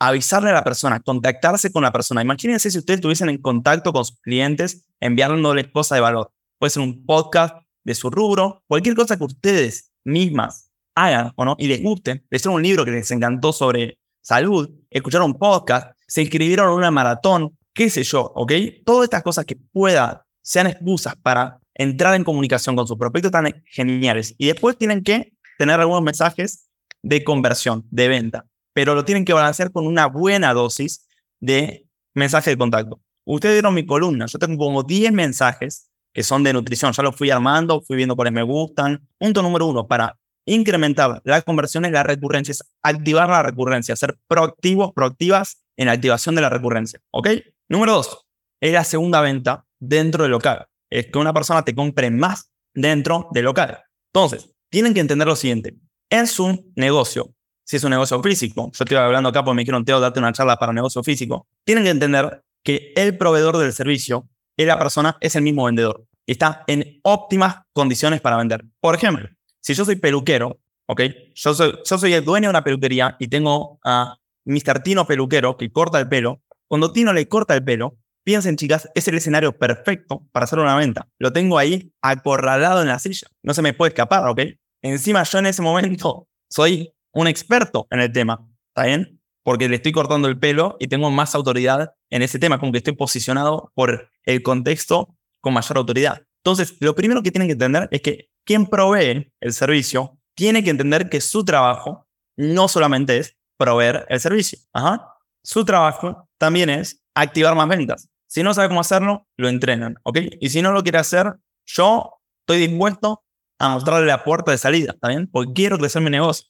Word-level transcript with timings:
avisarle 0.00 0.50
a 0.50 0.54
la 0.54 0.64
persona, 0.64 0.98
contactarse 0.98 1.70
con 1.70 1.82
la 1.82 1.92
persona. 1.92 2.22
Imagínense 2.22 2.70
si 2.70 2.78
ustedes 2.78 2.98
estuviesen 2.98 3.28
en 3.28 3.38
contacto 3.38 3.92
con 3.92 4.04
sus 4.04 4.18
clientes, 4.20 4.86
enviándoles 4.98 5.68
cosas 5.68 5.96
de 5.96 6.00
valor. 6.00 6.32
Puede 6.58 6.70
ser 6.70 6.82
un 6.82 7.04
podcast 7.04 7.54
de 7.84 7.94
su 7.94 8.10
rubro, 8.10 8.64
cualquier 8.66 8.96
cosa 8.96 9.16
que 9.16 9.24
ustedes 9.24 9.92
mismas 10.02 10.70
hagan 10.94 11.32
o 11.36 11.44
no 11.44 11.54
y 11.58 11.68
les 11.68 11.82
guste. 11.82 12.24
Leer 12.30 12.48
un 12.48 12.62
libro 12.62 12.84
que 12.84 12.90
les 12.90 13.10
encantó 13.10 13.52
sobre 13.52 13.98
salud, 14.22 14.70
escuchar 14.90 15.20
un 15.22 15.34
podcast, 15.34 15.92
se 16.06 16.22
inscribieron 16.22 16.68
en 16.68 16.74
una 16.74 16.90
maratón, 16.90 17.56
qué 17.74 17.90
sé 17.90 18.02
yo, 18.02 18.32
¿ok? 18.34 18.52
Todas 18.86 19.04
estas 19.04 19.22
cosas 19.22 19.44
que 19.44 19.56
puedan, 19.56 20.18
sean 20.42 20.66
excusas 20.66 21.14
para 21.22 21.60
entrar 21.74 22.14
en 22.14 22.24
comunicación 22.24 22.74
con 22.74 22.86
sus 22.86 22.96
prospectos 22.96 23.30
tan 23.30 23.62
geniales. 23.66 24.34
Y 24.38 24.46
después 24.46 24.78
tienen 24.78 25.02
que 25.02 25.32
tener 25.58 25.78
algunos 25.78 26.02
mensajes 26.02 26.70
de 27.02 27.22
conversión, 27.22 27.86
de 27.90 28.08
venta 28.08 28.49
pero 28.72 28.94
lo 28.94 29.04
tienen 29.04 29.24
que 29.24 29.32
balancear 29.32 29.72
con 29.72 29.86
una 29.86 30.06
buena 30.06 30.52
dosis 30.54 31.06
de 31.40 31.86
mensaje 32.14 32.50
de 32.50 32.58
contacto. 32.58 33.00
Ustedes 33.24 33.54
vieron 33.54 33.74
mi 33.74 33.86
columna, 33.86 34.26
yo 34.26 34.38
tengo 34.38 34.64
como 34.64 34.82
10 34.82 35.12
mensajes 35.12 35.90
que 36.12 36.22
son 36.22 36.42
de 36.42 36.52
nutrición, 36.52 36.92
ya 36.92 37.02
los 37.02 37.14
fui 37.14 37.30
armando, 37.30 37.82
fui 37.82 37.96
viendo 37.96 38.16
cuáles 38.16 38.32
me 38.32 38.42
gustan. 38.42 39.06
Punto 39.18 39.42
número 39.42 39.66
uno, 39.66 39.86
para 39.86 40.18
incrementar 40.44 41.20
las 41.24 41.44
conversiones, 41.44 41.92
las 41.92 42.04
recurrencias, 42.04 42.64
activar 42.82 43.28
la 43.28 43.42
recurrencia, 43.42 43.94
ser 43.94 44.18
proactivos, 44.26 44.92
proactivas 44.92 45.62
en 45.76 45.86
la 45.86 45.92
activación 45.92 46.34
de 46.34 46.40
la 46.40 46.48
recurrencia. 46.48 47.00
¿Ok? 47.12 47.28
Número 47.68 47.92
dos, 47.92 48.26
es 48.60 48.72
la 48.72 48.84
segunda 48.84 49.20
venta 49.20 49.66
dentro 49.78 50.24
del 50.24 50.32
local. 50.32 50.66
Es 50.90 51.06
que 51.06 51.18
una 51.18 51.32
persona 51.32 51.64
te 51.64 51.74
compre 51.74 52.10
más 52.10 52.50
dentro 52.74 53.28
del 53.32 53.44
local. 53.44 53.78
Entonces, 54.12 54.52
tienen 54.70 54.94
que 54.94 55.00
entender 55.00 55.28
lo 55.28 55.36
siguiente. 55.36 55.76
En 56.10 56.26
su 56.26 56.72
negocio, 56.74 57.32
si 57.70 57.76
es 57.76 57.84
un 57.84 57.90
negocio 57.90 58.20
físico, 58.20 58.70
yo 58.72 58.84
estoy 58.84 58.96
hablando 58.96 59.28
acá 59.28 59.44
porque 59.44 59.54
me 59.54 59.62
dijeron, 59.62 59.84
Teo, 59.84 60.00
date 60.00 60.18
una 60.18 60.32
charla 60.32 60.56
para 60.56 60.72
negocio 60.72 61.02
físico, 61.04 61.46
tienen 61.64 61.84
que 61.84 61.90
entender 61.90 62.42
que 62.64 62.92
el 62.96 63.16
proveedor 63.16 63.56
del 63.58 63.72
servicio 63.72 64.28
la 64.66 64.78
persona, 64.78 65.16
es 65.20 65.36
el 65.36 65.42
mismo 65.42 65.64
vendedor. 65.64 66.04
Está 66.26 66.64
en 66.66 67.00
óptimas 67.02 67.62
condiciones 67.72 68.20
para 68.20 68.36
vender. 68.36 68.64
Por 68.80 68.94
ejemplo, 68.94 69.28
si 69.60 69.74
yo 69.74 69.84
soy 69.84 69.96
peluquero, 69.96 70.58
¿ok? 70.86 71.02
Yo 71.34 71.54
soy, 71.54 71.78
yo 71.84 71.98
soy 71.98 72.12
el 72.12 72.24
dueño 72.24 72.48
de 72.48 72.50
una 72.50 72.64
peluquería 72.64 73.16
y 73.18 73.28
tengo 73.28 73.78
a 73.84 74.16
Mr. 74.44 74.82
Tino 74.82 75.06
Peluquero 75.06 75.56
que 75.56 75.70
corta 75.70 75.98
el 75.98 76.08
pelo. 76.08 76.42
Cuando 76.68 76.92
Tino 76.92 77.12
le 77.12 77.26
corta 77.28 77.54
el 77.54 77.64
pelo, 77.64 77.96
piensen, 78.24 78.56
chicas, 78.56 78.88
es 78.94 79.08
el 79.08 79.16
escenario 79.16 79.56
perfecto 79.56 80.26
para 80.32 80.44
hacer 80.44 80.58
una 80.58 80.76
venta. 80.76 81.08
Lo 81.18 81.32
tengo 81.32 81.58
ahí 81.58 81.92
acorralado 82.02 82.82
en 82.82 82.88
la 82.88 82.98
silla. 82.98 83.28
No 83.42 83.54
se 83.54 83.62
me 83.62 83.72
puede 83.72 83.90
escapar, 83.90 84.26
¿ok? 84.28 84.40
Encima 84.82 85.22
yo 85.24 85.38
en 85.38 85.46
ese 85.46 85.62
momento 85.62 86.28
soy 86.48 86.92
un 87.12 87.26
experto 87.26 87.86
en 87.90 88.00
el 88.00 88.12
tema, 88.12 88.46
¿está 88.68 88.86
bien? 88.86 89.20
Porque 89.42 89.68
le 89.68 89.76
estoy 89.76 89.92
cortando 89.92 90.28
el 90.28 90.38
pelo 90.38 90.76
y 90.78 90.88
tengo 90.88 91.10
más 91.10 91.34
autoridad 91.34 91.94
en 92.10 92.22
ese 92.22 92.38
tema, 92.38 92.58
como 92.58 92.72
que 92.72 92.78
estoy 92.78 92.94
posicionado 92.94 93.72
por 93.74 94.10
el 94.24 94.42
contexto 94.42 95.16
con 95.40 95.54
mayor 95.54 95.78
autoridad. 95.78 96.22
Entonces, 96.44 96.76
lo 96.80 96.94
primero 96.94 97.22
que 97.22 97.30
tienen 97.30 97.48
que 97.48 97.52
entender 97.52 97.88
es 97.90 98.00
que 98.02 98.30
quien 98.44 98.66
provee 98.66 99.32
el 99.40 99.52
servicio 99.52 100.18
tiene 100.34 100.64
que 100.64 100.70
entender 100.70 101.08
que 101.08 101.20
su 101.20 101.44
trabajo 101.44 102.06
no 102.36 102.68
solamente 102.68 103.18
es 103.18 103.36
proveer 103.58 104.06
el 104.08 104.20
servicio. 104.20 104.58
Ajá. 104.72 105.06
Su 105.44 105.64
trabajo 105.64 106.28
también 106.38 106.70
es 106.70 107.02
activar 107.14 107.54
más 107.54 107.68
ventas. 107.68 108.08
Si 108.26 108.42
no 108.42 108.54
sabe 108.54 108.68
cómo 108.68 108.80
hacerlo, 108.80 109.26
lo 109.36 109.48
entrenan, 109.48 109.96
¿ok? 110.04 110.18
Y 110.40 110.50
si 110.50 110.62
no 110.62 110.72
lo 110.72 110.82
quiere 110.82 110.98
hacer, 110.98 111.34
yo 111.66 112.20
estoy 112.40 112.66
dispuesto 112.66 113.24
a 113.58 113.70
mostrarle 113.70 114.06
la 114.06 114.24
puerta 114.24 114.52
de 114.52 114.58
salida, 114.58 114.92
¿está 114.92 115.08
bien? 115.08 115.28
Porque 115.30 115.52
quiero 115.52 115.78
crecer 115.78 116.00
mi 116.00 116.10
negocio. 116.10 116.46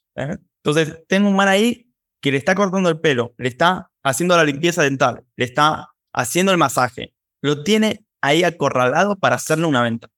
Entonces, 0.63 1.03
tengo 1.09 1.29
un 1.29 1.37
man 1.37 1.49
ahí 1.49 1.91
que 2.21 2.31
le 2.31 2.37
está 2.37 2.55
cortando 2.55 2.89
el 2.89 3.01
pelo, 3.01 3.35
le 3.39 3.49
está 3.49 3.91
haciendo 4.03 4.37
la 4.37 4.45
limpieza 4.45 4.83
dental, 4.83 5.25
le 5.37 5.45
está 5.45 5.89
haciendo 6.13 6.53
el 6.53 6.59
masaje, 6.59 7.15
lo 7.43 7.63
tiene 7.63 8.05
ahí 8.21 8.45
acorralado 8.45 9.17
para 9.17 9.37
hacerle 9.37 9.67
una 9.67 9.83
venta. 9.83 10.09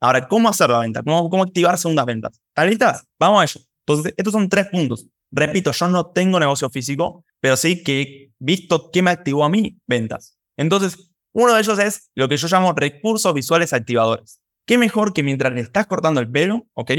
Ahora, 0.00 0.28
¿cómo 0.28 0.48
hacer 0.48 0.70
la 0.70 0.80
venta? 0.80 1.02
¿Cómo, 1.02 1.30
¿Cómo 1.30 1.44
activar 1.44 1.78
segundas 1.78 2.06
ventas? 2.06 2.40
¿Están 2.48 2.68
listas? 2.68 3.04
Vamos 3.18 3.40
a 3.40 3.44
ello. 3.44 3.66
Entonces, 3.86 4.14
estos 4.16 4.32
son 4.32 4.48
tres 4.48 4.66
puntos. 4.66 5.06
Repito, 5.30 5.72
yo 5.72 5.88
no 5.88 6.06
tengo 6.06 6.38
negocio 6.38 6.70
físico, 6.70 7.24
pero 7.40 7.56
sí 7.56 7.82
que 7.82 8.00
he 8.02 8.32
visto 8.38 8.90
qué 8.90 9.02
me 9.02 9.10
activó 9.10 9.44
a 9.44 9.48
mí 9.48 9.78
ventas. 9.86 10.38
Entonces, 10.56 11.12
uno 11.32 11.54
de 11.54 11.60
ellos 11.60 11.78
es 11.78 12.10
lo 12.14 12.28
que 12.28 12.36
yo 12.36 12.48
llamo 12.48 12.72
recursos 12.72 13.32
visuales 13.34 13.72
activadores. 13.72 14.40
¿Qué 14.66 14.78
mejor 14.78 15.12
que 15.12 15.22
mientras 15.22 15.52
le 15.52 15.60
estás 15.60 15.86
cortando 15.86 16.20
el 16.20 16.30
pelo, 16.30 16.66
ok? 16.74 16.92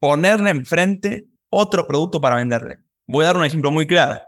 Ponerle 0.00 0.50
enfrente 0.50 1.26
otro 1.54 1.86
producto 1.86 2.20
para 2.20 2.36
venderle. 2.36 2.78
Voy 3.06 3.24
a 3.24 3.28
dar 3.28 3.36
un 3.36 3.44
ejemplo 3.44 3.70
muy 3.70 3.86
claro. 3.86 4.20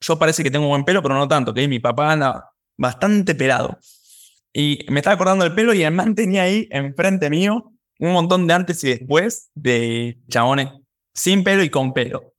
Yo 0.00 0.18
parece 0.18 0.42
que 0.42 0.50
tengo 0.50 0.68
buen 0.68 0.84
pelo, 0.84 1.02
pero 1.02 1.14
no 1.14 1.26
tanto, 1.26 1.52
que 1.54 1.66
mi 1.68 1.78
papá 1.78 2.12
anda 2.12 2.50
bastante 2.76 3.34
pelado. 3.34 3.78
Y 4.52 4.86
me 4.88 5.00
estaba 5.00 5.18
cortando 5.18 5.44
el 5.44 5.54
pelo 5.54 5.74
y 5.74 5.82
el 5.82 5.92
man 5.92 6.14
tenía 6.14 6.42
ahí 6.42 6.68
enfrente 6.70 7.28
mío 7.28 7.72
un 7.98 8.12
montón 8.12 8.46
de 8.46 8.54
antes 8.54 8.82
y 8.84 8.88
después 8.90 9.50
de 9.54 10.18
chabones 10.28 10.68
sin 11.14 11.44
pelo 11.44 11.62
y 11.62 11.70
con 11.70 11.92
pelo. 11.92 12.34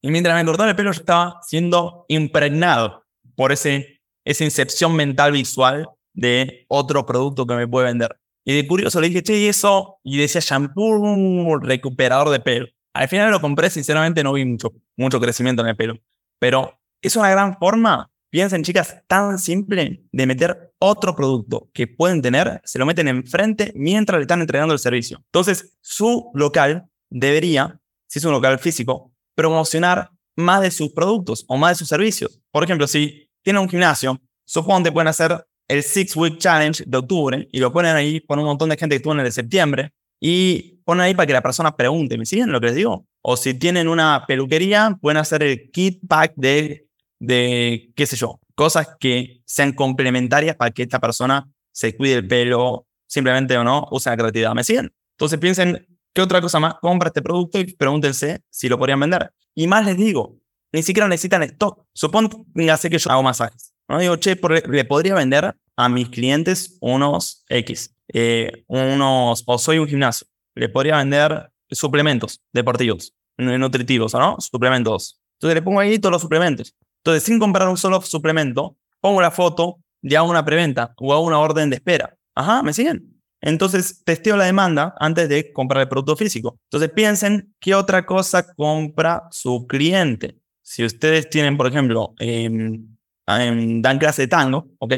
Y 0.00 0.10
mientras 0.10 0.36
me 0.36 0.44
cortaba 0.44 0.70
el 0.70 0.76
pelo, 0.76 0.92
yo 0.92 1.00
estaba 1.00 1.40
siendo 1.42 2.04
impregnado 2.08 3.04
por 3.34 3.52
ese, 3.52 4.00
esa 4.24 4.44
incepción 4.44 4.94
mental 4.94 5.32
visual 5.32 5.88
de 6.14 6.64
otro 6.68 7.04
producto 7.06 7.46
que 7.46 7.54
me 7.54 7.68
puede 7.68 7.86
vender. 7.86 8.18
Y 8.44 8.54
de 8.54 8.66
curioso 8.66 9.00
le 9.00 9.08
dije, 9.08 9.22
che, 9.22 9.38
¿y 9.38 9.46
eso? 9.46 10.00
Y 10.02 10.18
decía 10.18 10.40
shampoo 10.40 11.58
recuperador 11.58 12.30
de 12.30 12.40
pelo. 12.40 12.66
Al 12.98 13.06
final 13.06 13.30
lo 13.30 13.40
compré, 13.40 13.70
sinceramente 13.70 14.24
no 14.24 14.32
vi 14.32 14.44
mucho, 14.44 14.72
mucho 14.96 15.20
crecimiento 15.20 15.62
en 15.62 15.68
el 15.68 15.76
pelo. 15.76 15.94
Pero 16.40 16.80
es 17.00 17.14
una 17.14 17.30
gran 17.30 17.56
forma, 17.56 18.10
piensen 18.28 18.64
chicas, 18.64 19.04
tan 19.06 19.38
simple 19.38 20.02
de 20.10 20.26
meter 20.26 20.74
otro 20.80 21.14
producto 21.14 21.70
que 21.72 21.86
pueden 21.86 22.22
tener, 22.22 22.60
se 22.64 22.76
lo 22.76 22.86
meten 22.86 23.06
enfrente 23.06 23.70
mientras 23.76 24.18
le 24.18 24.22
están 24.22 24.40
entregando 24.40 24.74
el 24.74 24.80
servicio. 24.80 25.18
Entonces, 25.26 25.78
su 25.80 26.32
local 26.34 26.88
debería, 27.08 27.80
si 28.08 28.18
es 28.18 28.24
un 28.24 28.32
local 28.32 28.58
físico, 28.58 29.12
promocionar 29.36 30.10
más 30.34 30.62
de 30.62 30.72
sus 30.72 30.92
productos 30.92 31.44
o 31.46 31.56
más 31.56 31.70
de 31.70 31.76
sus 31.76 31.88
servicios. 31.88 32.40
Por 32.50 32.64
ejemplo, 32.64 32.88
si 32.88 33.30
tienen 33.44 33.62
un 33.62 33.68
gimnasio, 33.68 34.20
supongo 34.44 34.82
que 34.82 34.92
pueden 34.92 35.06
hacer 35.06 35.46
el 35.68 35.84
Six 35.84 36.16
Week 36.16 36.38
Challenge 36.38 36.82
de 36.84 36.98
octubre 36.98 37.48
y 37.52 37.60
lo 37.60 37.72
ponen 37.72 37.94
ahí 37.94 38.20
con 38.22 38.40
un 38.40 38.46
montón 38.46 38.70
de 38.70 38.76
gente 38.76 38.94
que 38.94 38.96
estuvo 38.96 39.12
en 39.12 39.20
el 39.20 39.26
de 39.26 39.30
septiembre 39.30 39.92
y 40.20 40.80
ponen 40.84 41.02
ahí 41.02 41.14
para 41.14 41.26
que 41.26 41.32
la 41.32 41.42
persona 41.42 41.76
pregunte, 41.76 42.18
¿me 42.18 42.26
siguen 42.26 42.52
lo 42.52 42.60
que 42.60 42.66
les 42.66 42.76
digo? 42.76 43.06
O 43.22 43.36
si 43.36 43.54
tienen 43.54 43.88
una 43.88 44.24
peluquería, 44.26 44.96
pueden 45.00 45.18
hacer 45.18 45.42
el 45.42 45.70
kit 45.70 46.00
pack 46.08 46.32
de, 46.36 46.86
de, 47.20 47.90
qué 47.94 48.06
sé 48.06 48.16
yo, 48.16 48.40
cosas 48.54 48.88
que 48.98 49.42
sean 49.44 49.72
complementarias 49.72 50.56
para 50.56 50.70
que 50.70 50.82
esta 50.82 50.98
persona 50.98 51.48
se 51.72 51.96
cuide 51.96 52.14
el 52.14 52.26
pelo, 52.26 52.86
simplemente 53.06 53.56
o 53.56 53.64
no, 53.64 53.86
usen 53.90 54.12
la 54.12 54.16
creatividad. 54.16 54.54
¿Me 54.54 54.64
siguen? 54.64 54.92
Entonces 55.12 55.38
piensen, 55.38 55.86
¿qué 56.12 56.22
otra 56.22 56.40
cosa 56.40 56.58
más? 56.58 56.74
Compra 56.80 57.08
este 57.08 57.22
producto 57.22 57.58
y 57.58 57.72
pregúntense 57.74 58.40
si 58.50 58.68
lo 58.68 58.78
podrían 58.78 59.00
vender. 59.00 59.32
Y 59.54 59.66
más 59.66 59.84
les 59.84 59.96
digo, 59.96 60.38
ni 60.72 60.82
siquiera 60.82 61.08
necesitan 61.08 61.42
stock. 61.44 61.84
sé 61.94 62.90
que 62.90 62.98
yo 62.98 63.10
hago 63.10 63.22
masajes. 63.22 63.72
No 63.88 63.98
digo, 63.98 64.16
che, 64.16 64.38
le 64.68 64.84
podría 64.84 65.14
vender 65.14 65.54
a 65.76 65.88
mis 65.88 66.08
clientes 66.10 66.76
unos 66.80 67.44
X, 67.48 67.94
eh, 68.12 68.64
unos, 68.66 69.44
o 69.46 69.58
soy 69.58 69.78
un 69.78 69.88
gimnasio 69.88 70.26
le 70.58 70.68
podría 70.68 70.96
vender 70.96 71.50
suplementos 71.70 72.42
deportivos, 72.52 73.14
nutritivos, 73.36 74.12
¿no? 74.14 74.36
Suplementos. 74.40 75.20
Entonces 75.36 75.54
le 75.54 75.62
pongo 75.62 75.80
ahí 75.80 75.98
todos 75.98 76.12
los 76.12 76.22
suplementos. 76.22 76.74
Entonces, 76.98 77.22
sin 77.22 77.38
comprar 77.38 77.68
un 77.68 77.76
solo 77.76 78.00
suplemento, 78.00 78.76
pongo 79.00 79.20
la 79.20 79.30
foto, 79.30 79.78
le 80.02 80.16
hago 80.16 80.28
una 80.28 80.44
preventa 80.44 80.94
o 80.96 81.12
hago 81.12 81.24
una 81.24 81.38
orden 81.38 81.70
de 81.70 81.76
espera. 81.76 82.16
Ajá, 82.34 82.62
¿me 82.62 82.72
siguen? 82.72 83.22
Entonces, 83.40 84.02
testeo 84.04 84.36
la 84.36 84.46
demanda 84.46 84.94
antes 84.98 85.28
de 85.28 85.52
comprar 85.52 85.82
el 85.82 85.88
producto 85.88 86.16
físico. 86.16 86.58
Entonces, 86.64 86.90
piensen 86.90 87.54
qué 87.60 87.76
otra 87.76 88.04
cosa 88.04 88.52
compra 88.54 89.28
su 89.30 89.66
cliente. 89.68 90.40
Si 90.62 90.84
ustedes 90.84 91.30
tienen, 91.30 91.56
por 91.56 91.68
ejemplo, 91.68 92.14
dan 92.18 93.98
clase 93.98 94.22
de 94.22 94.28
tango, 94.28 94.66
ok, 94.78 94.92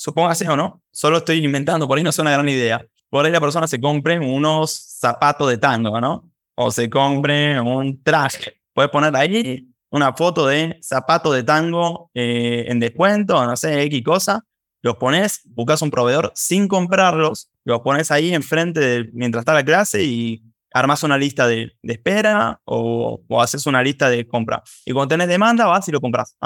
supóngase 0.00 0.48
o 0.48 0.56
no, 0.56 0.82
solo 0.90 1.18
estoy 1.18 1.44
inventando, 1.44 1.86
por 1.86 1.98
ahí 1.98 2.02
no 2.02 2.08
es 2.08 2.18
una 2.18 2.30
gran 2.30 2.48
idea, 2.48 2.82
por 3.10 3.26
ahí 3.26 3.30
la 3.30 3.40
persona 3.40 3.66
se 3.66 3.78
compre 3.78 4.18
unos 4.18 4.72
zapatos 4.72 5.46
de 5.50 5.58
tango, 5.58 6.00
¿no? 6.00 6.30
O 6.54 6.70
se 6.70 6.88
compre 6.88 7.60
un 7.60 8.02
traje. 8.02 8.62
Puedes 8.72 8.90
poner 8.90 9.14
ahí 9.14 9.68
una 9.90 10.14
foto 10.14 10.46
de 10.46 10.78
zapatos 10.80 11.34
de 11.34 11.42
tango 11.42 12.10
eh, 12.14 12.64
en 12.68 12.80
descuento, 12.80 13.44
no 13.44 13.54
sé, 13.56 13.82
X 13.82 14.02
cosa, 14.02 14.46
los 14.80 14.96
pones, 14.96 15.42
buscas 15.44 15.82
un 15.82 15.90
proveedor 15.90 16.32
sin 16.34 16.66
comprarlos, 16.66 17.50
los 17.64 17.80
pones 17.80 18.10
ahí 18.10 18.32
enfrente 18.32 18.80
de, 18.80 19.10
mientras 19.12 19.42
está 19.42 19.52
la 19.52 19.64
clase 19.64 20.02
y 20.02 20.42
armas 20.72 21.02
una 21.02 21.18
lista 21.18 21.46
de, 21.46 21.72
espera 21.82 22.58
o, 22.64 23.20
o, 23.28 23.42
haces 23.42 23.66
una 23.66 23.82
lista 23.82 24.08
de 24.08 24.26
compra. 24.26 24.62
Y 24.86 24.92
cuando 24.92 25.08
tenés 25.08 25.28
demanda, 25.28 25.66
vas 25.66 25.86
y 25.88 25.92
lo 25.92 26.00
compras. 26.00 26.36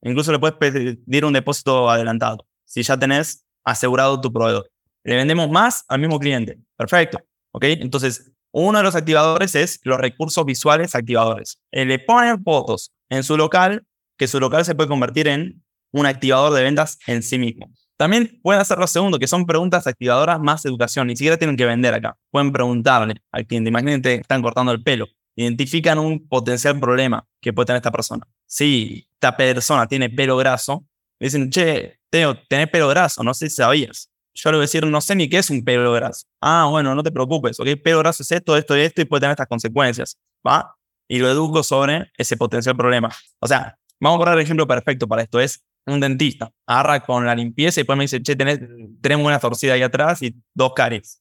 Incluso 0.00 0.32
le 0.32 0.38
puedes 0.38 0.56
pedir 0.56 1.24
un 1.26 1.34
depósito 1.34 1.90
adelantado 1.90 2.46
si 2.64 2.82
ya 2.82 2.96
tenés 2.96 3.44
asegurado 3.64 4.20
tu 4.20 4.32
proveedor. 4.32 4.70
Le 5.04 5.16
vendemos 5.16 5.50
más 5.50 5.84
al 5.88 6.00
mismo 6.00 6.18
cliente. 6.18 6.58
Perfecto. 6.76 7.18
¿Ok? 7.52 7.64
Entonces, 7.64 8.32
uno 8.52 8.78
de 8.78 8.84
los 8.84 8.94
activadores 8.94 9.54
es 9.54 9.80
los 9.82 9.98
recursos 9.98 10.44
visuales 10.44 10.94
activadores. 10.94 11.58
Le 11.72 11.98
ponen 11.98 12.42
fotos 12.42 12.92
en 13.08 13.22
su 13.22 13.36
local, 13.36 13.84
que 14.16 14.28
su 14.28 14.38
local 14.40 14.64
se 14.64 14.74
puede 14.74 14.88
convertir 14.88 15.28
en 15.28 15.62
un 15.92 16.06
activador 16.06 16.52
de 16.52 16.62
ventas 16.62 16.98
en 17.06 17.22
sí 17.22 17.38
mismo. 17.38 17.70
También 17.96 18.40
pueden 18.42 18.60
hacer 18.60 18.78
lo 18.78 18.86
segundo, 18.86 19.18
que 19.18 19.28
son 19.28 19.46
preguntas 19.46 19.86
activadoras 19.86 20.40
más 20.40 20.64
educación. 20.64 21.06
Ni 21.06 21.16
siquiera 21.16 21.36
tienen 21.36 21.56
que 21.56 21.64
vender 21.64 21.94
acá. 21.94 22.16
Pueden 22.30 22.52
preguntarle 22.52 23.14
al 23.30 23.46
cliente. 23.46 23.68
Imagínate, 23.68 24.14
están 24.14 24.42
cortando 24.42 24.72
el 24.72 24.82
pelo. 24.82 25.06
Identifican 25.36 25.98
un 25.98 26.28
potencial 26.28 26.78
problema 26.80 27.26
que 27.40 27.52
puede 27.52 27.66
tener 27.66 27.78
esta 27.78 27.92
persona. 27.92 28.26
Si 28.46 29.08
esta 29.14 29.36
persona 29.36 29.86
tiene 29.86 30.10
pelo 30.10 30.36
graso, 30.36 30.84
dicen, 31.20 31.50
che, 31.50 31.98
Teo, 32.10 32.36
tenés 32.48 32.68
pelo 32.68 32.88
graso, 32.88 33.22
no 33.22 33.34
sé 33.34 33.48
si 33.50 33.56
sabías. 33.56 34.10
Yo 34.34 34.50
le 34.50 34.56
voy 34.56 34.62
a 34.62 34.66
decir, 34.66 34.86
no 34.86 35.00
sé 35.00 35.14
ni 35.14 35.28
qué 35.28 35.38
es 35.38 35.50
un 35.50 35.64
pelo 35.64 35.92
graso. 35.92 36.26
Ah, 36.40 36.66
bueno, 36.70 36.94
no 36.94 37.02
te 37.02 37.12
preocupes, 37.12 37.58
¿ok? 37.60 37.68
Pelo 37.82 38.00
graso 38.00 38.22
es 38.22 38.32
esto, 38.32 38.56
esto 38.56 38.76
y 38.76 38.80
esto 38.80 39.00
y 39.02 39.04
puede 39.04 39.20
tener 39.20 39.32
estas 39.32 39.46
consecuencias, 39.46 40.18
¿va? 40.46 40.74
Y 41.08 41.18
lo 41.18 41.30
educo 41.30 41.62
sobre 41.62 42.10
ese 42.16 42.36
potencial 42.36 42.76
problema. 42.76 43.10
O 43.40 43.46
sea, 43.46 43.78
vamos 44.00 44.16
a 44.16 44.20
poner 44.20 44.34
el 44.34 44.44
ejemplo 44.44 44.66
perfecto 44.66 45.06
para 45.06 45.22
esto. 45.22 45.38
Es 45.40 45.62
un 45.86 46.00
dentista, 46.00 46.50
agarra 46.66 47.00
con 47.00 47.26
la 47.26 47.34
limpieza 47.34 47.80
y 47.80 47.82
después 47.82 47.96
me 47.96 48.04
dice, 48.04 48.22
che, 48.22 48.34
tenés, 48.36 48.60
tenemos 49.00 49.26
una 49.26 49.38
torcida 49.38 49.74
ahí 49.74 49.82
atrás 49.82 50.22
y 50.22 50.34
dos 50.54 50.72
caries. 50.74 51.20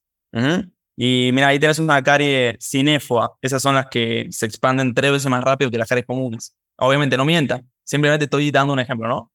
Y 0.95 1.31
mira, 1.33 1.47
ahí 1.47 1.59
tenés 1.59 1.79
una 1.79 2.01
carie 2.01 2.57
cinéfoa. 2.61 3.35
Esas 3.41 3.61
son 3.61 3.75
las 3.75 3.87
que 3.87 4.27
se 4.31 4.45
expanden 4.45 4.93
tres 4.93 5.11
veces 5.11 5.29
más 5.29 5.43
rápido 5.43 5.69
que 5.69 5.77
las 5.77 5.89
caries 5.89 6.05
comunes. 6.05 6.55
Obviamente 6.77 7.17
no 7.17 7.25
mienta, 7.25 7.61
simplemente 7.83 8.25
estoy 8.25 8.51
dando 8.51 8.73
un 8.73 8.79
ejemplo, 8.79 9.07
¿no? 9.07 9.32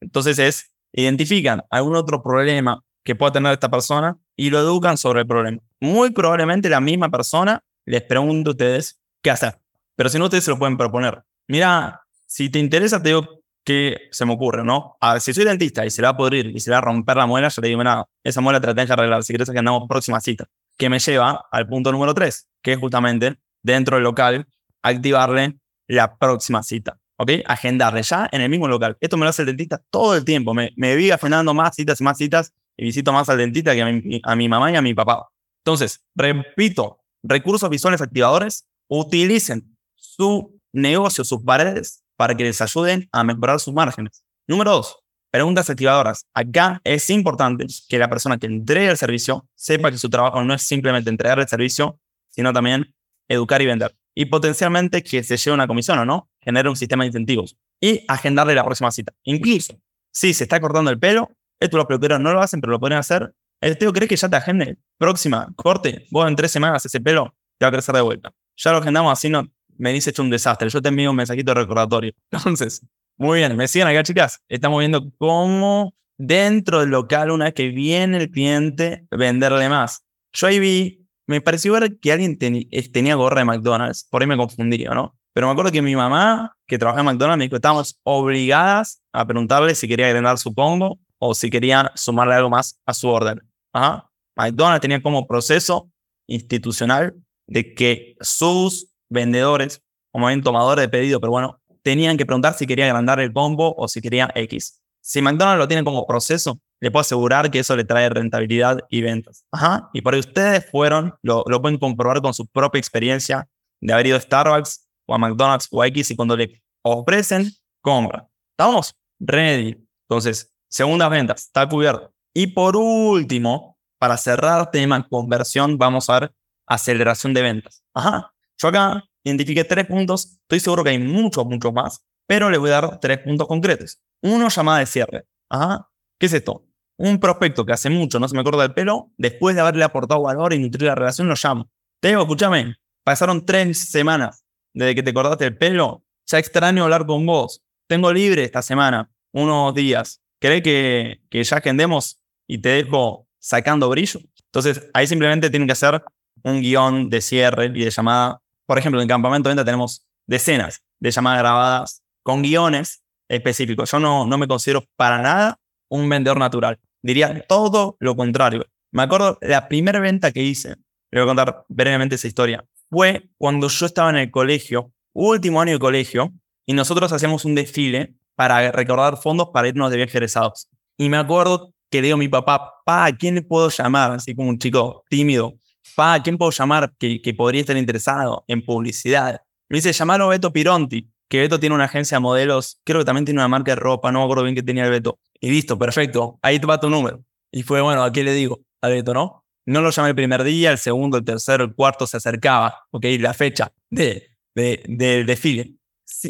Entonces 0.00 0.38
es, 0.38 0.72
identifican 0.92 1.62
algún 1.70 1.96
otro 1.96 2.22
problema 2.22 2.82
que 3.04 3.14
pueda 3.14 3.32
tener 3.32 3.52
esta 3.52 3.70
persona 3.70 4.18
y 4.36 4.50
lo 4.50 4.58
educan 4.58 4.98
sobre 4.98 5.20
el 5.20 5.26
problema. 5.26 5.58
Muy 5.80 6.10
probablemente 6.10 6.68
la 6.68 6.80
misma 6.80 7.10
persona 7.10 7.62
les 7.84 8.02
pregunte 8.02 8.50
a 8.50 8.52
ustedes 8.52 9.00
qué 9.22 9.30
hacer. 9.30 9.60
Pero 9.94 10.08
si 10.08 10.18
no, 10.18 10.24
ustedes 10.24 10.44
se 10.44 10.50
lo 10.50 10.58
pueden 10.58 10.76
proponer. 10.76 11.22
Mira, 11.48 12.02
si 12.26 12.50
te 12.50 12.58
interesa, 12.58 13.00
te 13.00 13.10
digo 13.10 13.42
que 13.64 14.08
se 14.10 14.26
me 14.26 14.32
ocurre, 14.32 14.64
¿no? 14.64 14.96
Si 15.20 15.32
soy 15.32 15.44
dentista 15.44 15.86
y 15.86 15.90
se 15.90 16.02
va 16.02 16.10
a 16.10 16.16
podrir 16.16 16.46
y 16.46 16.60
se 16.60 16.70
va 16.70 16.78
a 16.78 16.80
romper 16.80 17.16
la 17.16 17.26
muela, 17.26 17.48
yo 17.48 17.62
le 17.62 17.68
digo, 17.68 17.78
mira, 17.78 18.04
esa 18.24 18.40
muela 18.40 18.60
te 18.60 18.66
la 18.66 18.74
tenés 18.74 18.88
que 18.88 18.92
arreglar. 18.92 19.22
Si 19.22 19.32
quieres 19.32 19.48
que 19.48 19.58
andamos 19.58 19.88
próxima 19.88 20.20
cita. 20.20 20.46
Que 20.76 20.90
me 20.90 20.98
lleva 20.98 21.46
al 21.50 21.66
punto 21.66 21.90
número 21.92 22.12
tres, 22.14 22.48
que 22.62 22.72
es 22.72 22.78
justamente 22.78 23.38
dentro 23.62 23.96
del 23.96 24.04
local 24.04 24.46
activarle 24.82 25.58
la 25.88 26.16
próxima 26.18 26.62
cita. 26.62 26.98
¿Ok? 27.18 27.30
Agendarle 27.46 28.02
ya 28.02 28.28
en 28.30 28.40
el 28.42 28.50
mismo 28.50 28.68
local. 28.68 28.96
Esto 29.00 29.16
me 29.16 29.24
lo 29.24 29.30
hace 29.30 29.42
el 29.42 29.46
dentista 29.46 29.82
todo 29.90 30.16
el 30.16 30.24
tiempo. 30.24 30.54
Me, 30.54 30.72
me 30.76 30.94
vive 30.96 31.12
agendando 31.12 31.54
más 31.54 31.74
citas 31.74 32.00
y 32.00 32.04
más 32.04 32.18
citas 32.18 32.52
y 32.76 32.84
visito 32.84 33.12
más 33.12 33.28
al 33.28 33.38
dentista 33.38 33.74
que 33.74 33.82
a 33.82 33.86
mi, 33.86 34.20
a 34.22 34.36
mi 34.36 34.48
mamá 34.48 34.70
y 34.70 34.76
a 34.76 34.82
mi 34.82 34.94
papá. 34.94 35.28
Entonces, 35.64 36.02
repito, 36.14 36.98
recursos 37.22 37.68
visuales 37.70 38.00
activadores, 38.00 38.66
utilicen 38.88 39.76
su 39.94 40.60
negocio, 40.72 41.24
sus 41.24 41.42
paredes, 41.42 42.04
para 42.16 42.34
que 42.34 42.44
les 42.44 42.60
ayuden 42.60 43.08
a 43.12 43.24
mejorar 43.24 43.60
sus 43.60 43.74
márgenes. 43.74 44.24
Número 44.46 44.72
dos, 44.72 44.98
preguntas 45.30 45.68
activadoras. 45.68 46.26
Acá 46.32 46.80
es 46.84 47.10
importante 47.10 47.66
que 47.88 47.98
la 47.98 48.08
persona 48.08 48.38
que 48.38 48.46
entregue 48.46 48.90
el 48.90 48.96
servicio 48.96 49.46
sepa 49.54 49.90
que 49.90 49.98
su 49.98 50.08
trabajo 50.08 50.42
no 50.44 50.54
es 50.54 50.62
simplemente 50.62 51.10
entregar 51.10 51.38
el 51.38 51.48
servicio, 51.48 51.98
sino 52.28 52.52
también 52.52 52.94
educar 53.28 53.60
y 53.60 53.66
vender. 53.66 53.94
Y 54.14 54.26
potencialmente 54.26 55.02
que 55.02 55.22
se 55.22 55.36
lleve 55.36 55.54
una 55.54 55.66
comisión 55.66 55.98
o 55.98 56.04
no, 56.04 56.30
genere 56.46 56.70
un 56.70 56.76
sistema 56.76 57.02
de 57.02 57.08
incentivos. 57.08 57.56
Y 57.80 58.04
agendarle 58.08 58.54
la 58.54 58.64
próxima 58.64 58.90
cita. 58.90 59.12
Incluso, 59.24 59.78
si 60.12 60.32
se 60.32 60.44
está 60.44 60.60
cortando 60.60 60.90
el 60.90 60.98
pelo, 60.98 61.30
esto 61.60 61.76
los 61.76 61.86
peluqueros 61.86 62.20
no 62.20 62.32
lo 62.32 62.40
hacen, 62.40 62.60
pero 62.60 62.70
lo 62.70 62.80
pueden 62.80 62.96
hacer. 62.96 63.34
El 63.60 63.76
Teo 63.76 63.92
cree 63.92 64.08
que 64.08 64.16
ya 64.16 64.28
te 64.28 64.36
agende. 64.36 64.78
Próxima, 64.96 65.52
corte, 65.56 66.06
vos 66.10 66.28
en 66.28 66.36
tres 66.36 66.52
semanas 66.52 66.86
ese 66.86 67.00
pelo 67.00 67.34
te 67.58 67.64
va 67.64 67.68
a 67.68 67.72
crecer 67.72 67.94
de 67.94 68.00
vuelta. 68.00 68.32
Ya 68.56 68.72
lo 68.72 68.78
agendamos 68.78 69.12
así, 69.12 69.28
no, 69.28 69.46
me 69.76 69.92
dice 69.92 70.10
hecho 70.10 70.22
un 70.22 70.30
desastre. 70.30 70.68
Yo 70.68 70.80
te 70.80 70.88
envío 70.88 71.10
un 71.10 71.16
mensajito 71.16 71.52
recordatorio. 71.52 72.12
Entonces, 72.30 72.86
muy 73.16 73.38
bien, 73.38 73.56
me 73.56 73.66
siguen 73.66 73.88
acá, 73.88 74.02
chicas. 74.02 74.42
Estamos 74.48 74.78
viendo 74.78 75.10
cómo 75.18 75.94
dentro 76.16 76.80
del 76.80 76.90
local, 76.90 77.30
una 77.30 77.46
vez 77.46 77.54
que 77.54 77.68
viene 77.68 78.18
el 78.18 78.30
cliente, 78.30 79.06
venderle 79.10 79.68
más. 79.68 80.04
Yo 80.32 80.46
ahí 80.46 80.58
vi, 80.60 81.06
me 81.26 81.40
pareció 81.40 81.72
ver 81.72 81.98
que 81.98 82.12
alguien 82.12 82.38
tenía 82.38 83.14
gorra 83.16 83.40
de 83.40 83.46
McDonald's. 83.46 84.06
Por 84.10 84.22
ahí 84.22 84.28
me 84.28 84.36
confundí, 84.36 84.84
¿no? 84.84 85.18
Pero 85.36 85.48
me 85.48 85.52
acuerdo 85.52 85.70
que 85.70 85.82
mi 85.82 85.94
mamá, 85.94 86.56
que 86.66 86.78
trabaja 86.78 87.00
en 87.00 87.04
McDonald's, 87.04 87.36
me 87.36 87.44
dijo, 87.44 87.56
estábamos 87.56 88.00
obligadas 88.04 89.02
a 89.12 89.26
preguntarle 89.26 89.74
si 89.74 89.86
quería 89.86 90.06
agrandar 90.06 90.38
su 90.38 90.54
combo 90.54 90.98
o 91.18 91.34
si 91.34 91.50
quería 91.50 91.92
sumarle 91.94 92.36
algo 92.36 92.48
más 92.48 92.80
a 92.86 92.94
su 92.94 93.06
orden. 93.10 93.42
Ajá. 93.70 94.10
McDonald's 94.34 94.80
tenía 94.80 95.02
como 95.02 95.26
proceso 95.26 95.90
institucional 96.26 97.14
de 97.46 97.74
que 97.74 98.16
sus 98.22 98.88
vendedores, 99.10 99.82
como 100.10 100.28
bien 100.28 100.42
tomadores 100.42 100.82
de 100.82 100.88
pedido, 100.88 101.20
pero 101.20 101.32
bueno, 101.32 101.60
tenían 101.82 102.16
que 102.16 102.24
preguntar 102.24 102.54
si 102.54 102.66
quería 102.66 102.86
agrandar 102.86 103.20
el 103.20 103.30
combo 103.30 103.74
o 103.76 103.88
si 103.88 104.00
quería 104.00 104.30
X. 104.34 104.80
Si 105.02 105.20
McDonald's 105.20 105.58
lo 105.58 105.68
tiene 105.68 105.84
como 105.84 106.06
proceso, 106.06 106.58
le 106.80 106.90
puedo 106.90 107.02
asegurar 107.02 107.50
que 107.50 107.58
eso 107.58 107.76
le 107.76 107.84
trae 107.84 108.08
rentabilidad 108.08 108.78
y 108.88 109.02
ventas. 109.02 109.44
Ajá. 109.52 109.90
Y 109.92 110.00
por 110.00 110.14
ahí 110.14 110.20
ustedes 110.20 110.64
fueron, 110.70 111.12
lo, 111.20 111.44
lo 111.46 111.60
pueden 111.60 111.78
comprobar 111.78 112.22
con 112.22 112.32
su 112.32 112.46
propia 112.46 112.78
experiencia 112.78 113.46
de 113.82 113.92
haber 113.92 114.06
ido 114.06 114.16
a 114.16 114.20
Starbucks 114.20 114.85
o 115.06 115.14
a 115.14 115.18
McDonald's 115.18 115.68
o 115.70 115.82
a 115.82 115.86
X 115.86 116.10
y 116.10 116.16
cuando 116.16 116.36
le 116.36 116.62
ofrecen, 116.82 117.50
compra. 117.80 118.28
¿Estamos? 118.50 118.94
Ready. 119.18 119.76
Entonces, 120.08 120.52
segundas 120.68 121.10
ventas, 121.10 121.42
está 121.42 121.68
cubierto. 121.68 122.12
Y 122.34 122.48
por 122.48 122.76
último, 122.76 123.78
para 123.98 124.16
cerrar 124.16 124.70
tema 124.70 125.06
conversión, 125.08 125.78
vamos 125.78 126.10
a 126.10 126.20
ver 126.20 126.32
aceleración 126.66 127.32
de 127.32 127.42
ventas. 127.42 127.82
Ajá. 127.94 128.32
Yo 128.58 128.68
acá 128.68 129.04
identifiqué 129.24 129.64
tres 129.64 129.86
puntos, 129.86 130.38
estoy 130.42 130.60
seguro 130.60 130.84
que 130.84 130.90
hay 130.90 130.98
muchos, 130.98 131.44
muchos 131.46 131.72
más, 131.72 132.04
pero 132.26 132.50
le 132.50 132.58
voy 132.58 132.70
a 132.70 132.80
dar 132.80 133.00
tres 133.00 133.18
puntos 133.18 133.46
concretos. 133.46 134.00
Uno, 134.22 134.48
llamada 134.48 134.80
de 134.80 134.86
cierre. 134.86 135.26
Ajá. 135.48 135.88
¿Qué 136.18 136.26
es 136.26 136.32
esto? 136.32 136.64
Un 136.98 137.20
prospecto 137.20 137.66
que 137.66 137.72
hace 137.72 137.90
mucho 137.90 138.18
no 138.18 138.28
se 138.28 138.34
me 138.34 138.40
acuerda 138.40 138.62
del 138.62 138.72
pelo, 138.72 139.12
después 139.18 139.54
de 139.54 139.60
haberle 139.60 139.84
aportado 139.84 140.22
valor 140.22 140.52
y 140.54 140.58
nutrir 140.58 140.84
la 140.84 140.94
relación, 140.94 141.28
lo 141.28 141.34
llamo. 141.42 141.70
Te 142.00 142.08
digo, 142.08 142.22
escúchame, 142.22 142.76
pasaron 143.04 143.44
tres 143.44 143.90
semanas 143.90 144.45
desde 144.76 144.94
que 144.94 145.02
te 145.02 145.10
acordaste 145.10 145.44
del 145.44 145.56
pelo, 145.56 146.04
ya 146.26 146.38
extraño 146.38 146.84
hablar 146.84 147.06
con 147.06 147.26
vos. 147.26 147.62
Tengo 147.88 148.12
libre 148.12 148.44
esta 148.44 148.62
semana, 148.62 149.10
unos 149.32 149.74
días. 149.74 150.20
¿Querés 150.40 150.62
que, 150.62 151.20
que 151.30 151.42
ya 151.42 151.56
agendemos 151.56 152.20
y 152.46 152.58
te 152.58 152.68
dejo 152.68 153.26
sacando 153.38 153.88
brillo? 153.88 154.20
Entonces, 154.46 154.88
ahí 154.94 155.06
simplemente 155.06 155.50
tienen 155.50 155.66
que 155.66 155.72
hacer 155.72 156.02
un 156.42 156.60
guion 156.60 157.10
de 157.10 157.20
cierre 157.20 157.66
y 157.66 157.84
de 157.84 157.90
llamada 157.90 158.40
por 158.66 158.78
ejemplo, 158.78 159.00
en 159.00 159.04
el 159.04 159.08
campamento 159.08 159.48
venta 159.48 159.64
tenemos 159.64 160.06
decenas 160.26 160.82
de 160.98 161.10
llamadas 161.10 161.38
grabadas 161.38 162.02
con 162.22 162.42
guiones 162.42 163.02
específicos. 163.28 163.90
Yo 163.90 164.00
no, 164.00 164.26
no 164.26 164.38
me 164.38 164.48
considero 164.48 164.84
para 164.96 165.22
nada 165.22 165.58
un 165.88 166.08
vendedor 166.08 166.38
natural. 166.38 166.78
Diría 167.00 167.44
todo 167.46 167.96
lo 168.00 168.16
contrario. 168.16 168.66
Me 168.90 169.04
acuerdo 169.04 169.38
la 169.40 169.68
primera 169.68 170.00
venta 170.00 170.32
que 170.32 170.42
hice, 170.42 170.76
le 171.12 171.20
voy 171.20 171.22
a 171.22 171.26
contar 171.26 171.64
brevemente 171.68 172.16
esa 172.16 172.26
historia, 172.26 172.64
fue 172.90 173.28
cuando 173.38 173.68
yo 173.68 173.86
estaba 173.86 174.10
en 174.10 174.16
el 174.16 174.30
colegio, 174.30 174.92
último 175.12 175.60
año 175.60 175.72
de 175.72 175.78
colegio, 175.78 176.32
y 176.66 176.72
nosotros 176.72 177.12
hacíamos 177.12 177.44
un 177.44 177.54
desfile 177.54 178.16
para 178.34 178.70
recordar 178.72 179.16
fondos 179.16 179.48
para 179.52 179.68
irnos 179.68 179.90
de 179.90 179.96
viaje 179.96 180.18
egresados. 180.18 180.68
Y 180.98 181.08
me 181.08 181.16
acuerdo 181.16 181.72
que 181.90 182.02
digo 182.02 182.14
a 182.14 182.18
mi 182.18 182.28
papá, 182.28 182.74
pa, 182.84 183.06
¿a 183.06 183.12
quién 183.16 183.36
le 183.36 183.42
puedo 183.42 183.68
llamar? 183.70 184.12
Así 184.12 184.34
como 184.34 184.48
un 184.50 184.58
chico 184.58 185.04
tímido. 185.08 185.54
Pa, 185.94 186.22
¿quién 186.22 186.36
puedo 186.36 186.50
llamar 186.50 186.92
que, 186.98 187.22
que, 187.22 187.32
podría 187.34 187.60
estar 187.60 187.76
interesado 187.76 188.44
en 188.48 188.64
publicidad? 188.64 189.40
Me 189.68 189.78
dice, 189.78 189.92
llamaron 189.92 190.26
a 190.26 190.30
Beto 190.30 190.52
Pironti, 190.52 191.08
que 191.28 191.40
Beto 191.40 191.58
tiene 191.60 191.74
una 191.74 191.84
agencia 191.84 192.16
de 192.16 192.20
modelos, 192.20 192.80
creo 192.84 193.00
que 193.00 193.04
también 193.04 193.24
tiene 193.24 193.40
una 193.40 193.48
marca 193.48 193.72
de 193.72 193.76
ropa, 193.76 194.12
no 194.12 194.18
me 194.20 194.24
acuerdo 194.24 194.42
bien 194.42 194.54
que 194.54 194.62
tenía 194.62 194.84
el 194.84 194.90
Beto. 194.90 195.18
Y 195.40 195.50
listo, 195.50 195.78
perfecto, 195.78 196.38
ahí 196.42 196.58
te 196.58 196.66
va 196.66 196.80
tu 196.80 196.90
número. 196.90 197.24
Y 197.52 197.62
fue, 197.62 197.80
bueno, 197.80 198.02
¿a 198.02 198.12
qué 198.12 198.24
le 198.24 198.32
digo? 198.32 198.60
A 198.82 198.88
Beto, 198.88 199.14
¿no? 199.14 199.45
No 199.66 199.80
lo 199.80 199.90
llamé 199.90 200.10
el 200.10 200.14
primer 200.14 200.44
día, 200.44 200.70
el 200.70 200.78
segundo, 200.78 201.18
el 201.18 201.24
tercero, 201.24 201.64
el 201.64 201.74
cuarto 201.74 202.06
se 202.06 202.16
acercaba, 202.16 202.86
ok, 202.90 203.04
la 203.18 203.34
fecha 203.34 203.72
de, 203.90 204.30
de, 204.54 204.82
del 204.86 205.26
desfile. 205.26 205.74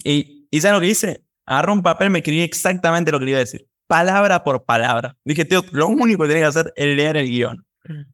y, 0.04 0.48
¿Y 0.50 0.60
¿sabes 0.60 0.74
lo 0.76 0.80
que 0.80 0.88
hice? 0.88 1.22
Agarré 1.44 1.72
un 1.72 1.82
papel, 1.82 2.10
me 2.10 2.20
escribí 2.20 2.40
exactamente 2.40 3.12
lo 3.12 3.18
que 3.18 3.26
le 3.26 3.30
iba 3.32 3.38
a 3.38 3.44
decir, 3.44 3.68
palabra 3.86 4.42
por 4.42 4.64
palabra. 4.64 5.16
Dije, 5.24 5.44
tío, 5.44 5.62
lo 5.72 5.86
único 5.86 6.22
que 6.22 6.28
tenés 6.28 6.42
que 6.42 6.48
hacer 6.48 6.72
es 6.74 6.96
leer 6.96 7.16
el 7.16 7.28
guion. 7.28 7.64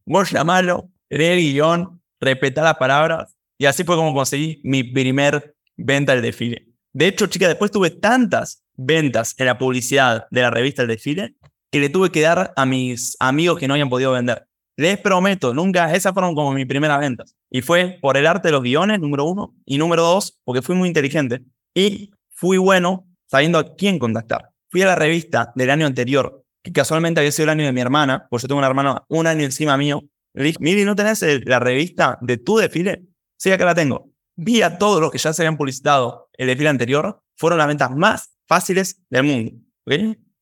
Vos 0.05 0.29
llamalo, 0.29 0.89
leer 1.09 1.37
el 1.39 1.53
guion, 1.53 2.01
respetar 2.19 2.63
las 2.63 2.77
palabras. 2.77 3.35
Y 3.57 3.65
así 3.65 3.83
fue 3.83 3.95
como 3.95 4.13
conseguí 4.13 4.61
mi 4.63 4.83
primer 4.83 5.55
venta 5.77 6.13
del 6.13 6.21
desfile. 6.21 6.67
De 6.91 7.07
hecho, 7.07 7.27
chica, 7.27 7.47
después 7.47 7.71
tuve 7.71 7.89
tantas 7.89 8.63
ventas 8.75 9.33
en 9.37 9.47
la 9.47 9.57
publicidad 9.57 10.27
de 10.29 10.41
la 10.41 10.51
revista 10.51 10.83
El 10.83 10.87
Desfile 10.89 11.35
que 11.71 11.79
le 11.79 11.89
tuve 11.89 12.11
que 12.11 12.21
dar 12.21 12.53
a 12.55 12.65
mis 12.67 13.17
amigos 13.19 13.57
que 13.57 13.67
no 13.67 13.73
habían 13.73 13.89
podido 13.89 14.11
vender. 14.11 14.47
Les 14.75 14.97
prometo, 14.97 15.53
nunca, 15.53 15.93
esas 15.93 16.13
fueron 16.13 16.33
como 16.33 16.51
mis 16.51 16.65
primeras 16.65 16.99
ventas. 16.99 17.35
Y 17.49 17.61
fue 17.61 17.99
por 18.01 18.17
el 18.17 18.25
arte 18.25 18.47
de 18.47 18.53
los 18.53 18.63
guiones, 18.63 18.99
número 18.99 19.25
uno. 19.25 19.55
Y 19.65 19.77
número 19.77 20.01
dos, 20.01 20.39
porque 20.43 20.61
fui 20.61 20.75
muy 20.75 20.87
inteligente. 20.87 21.43
Y 21.75 22.11
fui 22.31 22.57
bueno 22.57 23.07
sabiendo 23.27 23.59
a 23.59 23.75
quién 23.75 23.99
contactar. 23.99 24.49
Fui 24.69 24.81
a 24.81 24.87
la 24.87 24.95
revista 24.95 25.51
del 25.55 25.69
año 25.69 25.85
anterior, 25.85 26.43
que 26.63 26.71
casualmente 26.71 27.19
había 27.19 27.31
sido 27.31 27.43
el 27.45 27.49
año 27.51 27.65
de 27.65 27.71
mi 27.71 27.81
hermana, 27.81 28.27
pues 28.29 28.41
yo 28.41 28.47
tengo 28.47 28.59
una 28.59 28.67
hermana 28.67 29.03
un 29.07 29.27
año 29.27 29.43
encima 29.43 29.77
mío. 29.77 30.01
Le 30.33 30.45
dije, 30.45 30.57
Miri, 30.59 30.85
¿no 30.85 30.95
tenés 30.95 31.23
la 31.45 31.59
revista 31.59 32.17
de 32.21 32.37
tu 32.37 32.57
desfile? 32.57 33.03
Sí, 33.37 33.51
acá 33.51 33.65
la 33.65 33.75
tengo. 33.75 34.09
Vi 34.35 34.63
a 34.63 34.79
todos 34.79 34.99
los 34.99 35.11
que 35.11 35.19
ya 35.19 35.31
se 35.31 35.43
habían 35.43 35.57
publicitado 35.57 36.29
el 36.33 36.47
desfile 36.47 36.69
anterior, 36.69 37.21
fueron 37.35 37.59
las 37.59 37.67
ventas 37.67 37.91
más 37.91 38.33
fáciles 38.47 38.99
del 39.09 39.23
mundo. 39.23 39.51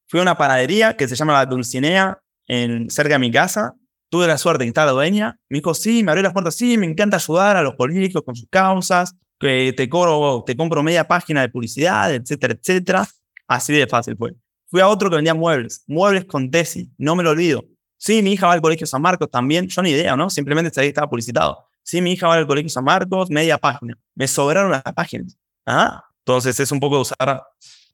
Fui 0.08 0.20
a 0.20 0.24
una 0.24 0.38
panadería 0.38 0.96
que 0.96 1.08
se 1.08 1.16
llama 1.16 1.34
La 1.34 1.46
Dulcinea, 1.46 2.20
en, 2.48 2.90
cerca 2.90 3.14
de 3.14 3.20
mi 3.20 3.32
casa, 3.32 3.76
tuve 4.12 4.28
la 4.28 4.38
suerte 4.38 4.66
de 4.66 4.68
estaba 4.68 4.88
la 4.88 4.92
dueña, 4.92 5.40
me 5.48 5.60
dijo, 5.60 5.74
sí, 5.74 6.04
me 6.04 6.12
abrió 6.12 6.24
las 6.24 6.34
puertas, 6.34 6.56
sí, 6.56 6.78
me 6.78 6.86
encanta 6.86 7.16
ayudar 7.16 7.56
a 7.56 7.64
los 7.64 7.76
políticos 7.76 8.22
con 8.26 8.36
sus 8.36 8.48
causas, 8.50 9.16
que 9.40 9.74
te, 9.76 9.90
cobro, 9.90 10.44
te 10.46 10.56
compro 10.58 10.84
media 10.84 11.08
página 11.08 11.42
de 11.42 11.48
publicidad, 11.48 12.14
etcétera, 12.14 12.54
etcétera. 12.54 13.08
Así 13.48 13.74
de 13.74 13.88
fácil 13.88 14.18
fue. 14.18 14.36
Fui 14.68 14.82
a 14.82 14.90
otro 14.90 15.10
que 15.10 15.16
vendía 15.16 15.34
muebles, 15.34 15.86
muebles 15.88 16.26
con 16.26 16.52
Tesi, 16.52 16.92
no 16.98 17.16
me 17.16 17.24
lo 17.24 17.32
olvido. 17.32 17.64
Sí, 17.98 18.22
mi 18.22 18.34
hija 18.34 18.48
va 18.48 18.54
al 18.54 18.62
colegio 18.62 18.86
San 18.86 19.02
Marcos 19.02 19.32
también, 19.32 19.70
yo 19.70 19.82
ni 19.82 19.92
idea, 19.92 20.18
¿no? 20.18 20.30
Simplemente 20.30 20.70
estaba 20.86 21.10
publicitado. 21.10 21.70
Sí, 21.82 22.02
mi 22.02 22.12
hija 22.12 22.28
va 22.28 22.36
al 22.36 22.48
colegio 22.48 22.70
San 22.70 22.84
Marcos, 22.84 23.30
media 23.30 23.58
página. 23.58 23.98
Me 24.14 24.28
sobraron 24.28 24.72
las 24.72 24.84
páginas. 24.94 25.38
¿Ah? 25.66 26.04
Entonces 26.20 26.60
es 26.60 26.72
un 26.72 26.82
poco 26.82 26.96
de 26.96 27.02
usar 27.04 27.44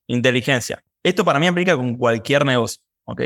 inteligencia. 0.08 0.84
Esto 1.04 1.24
para 1.24 1.40
mí 1.40 1.46
aplica 1.46 1.76
con 1.76 1.96
cualquier 1.96 2.44
negocio, 2.44 2.82
¿ok? 3.06 3.22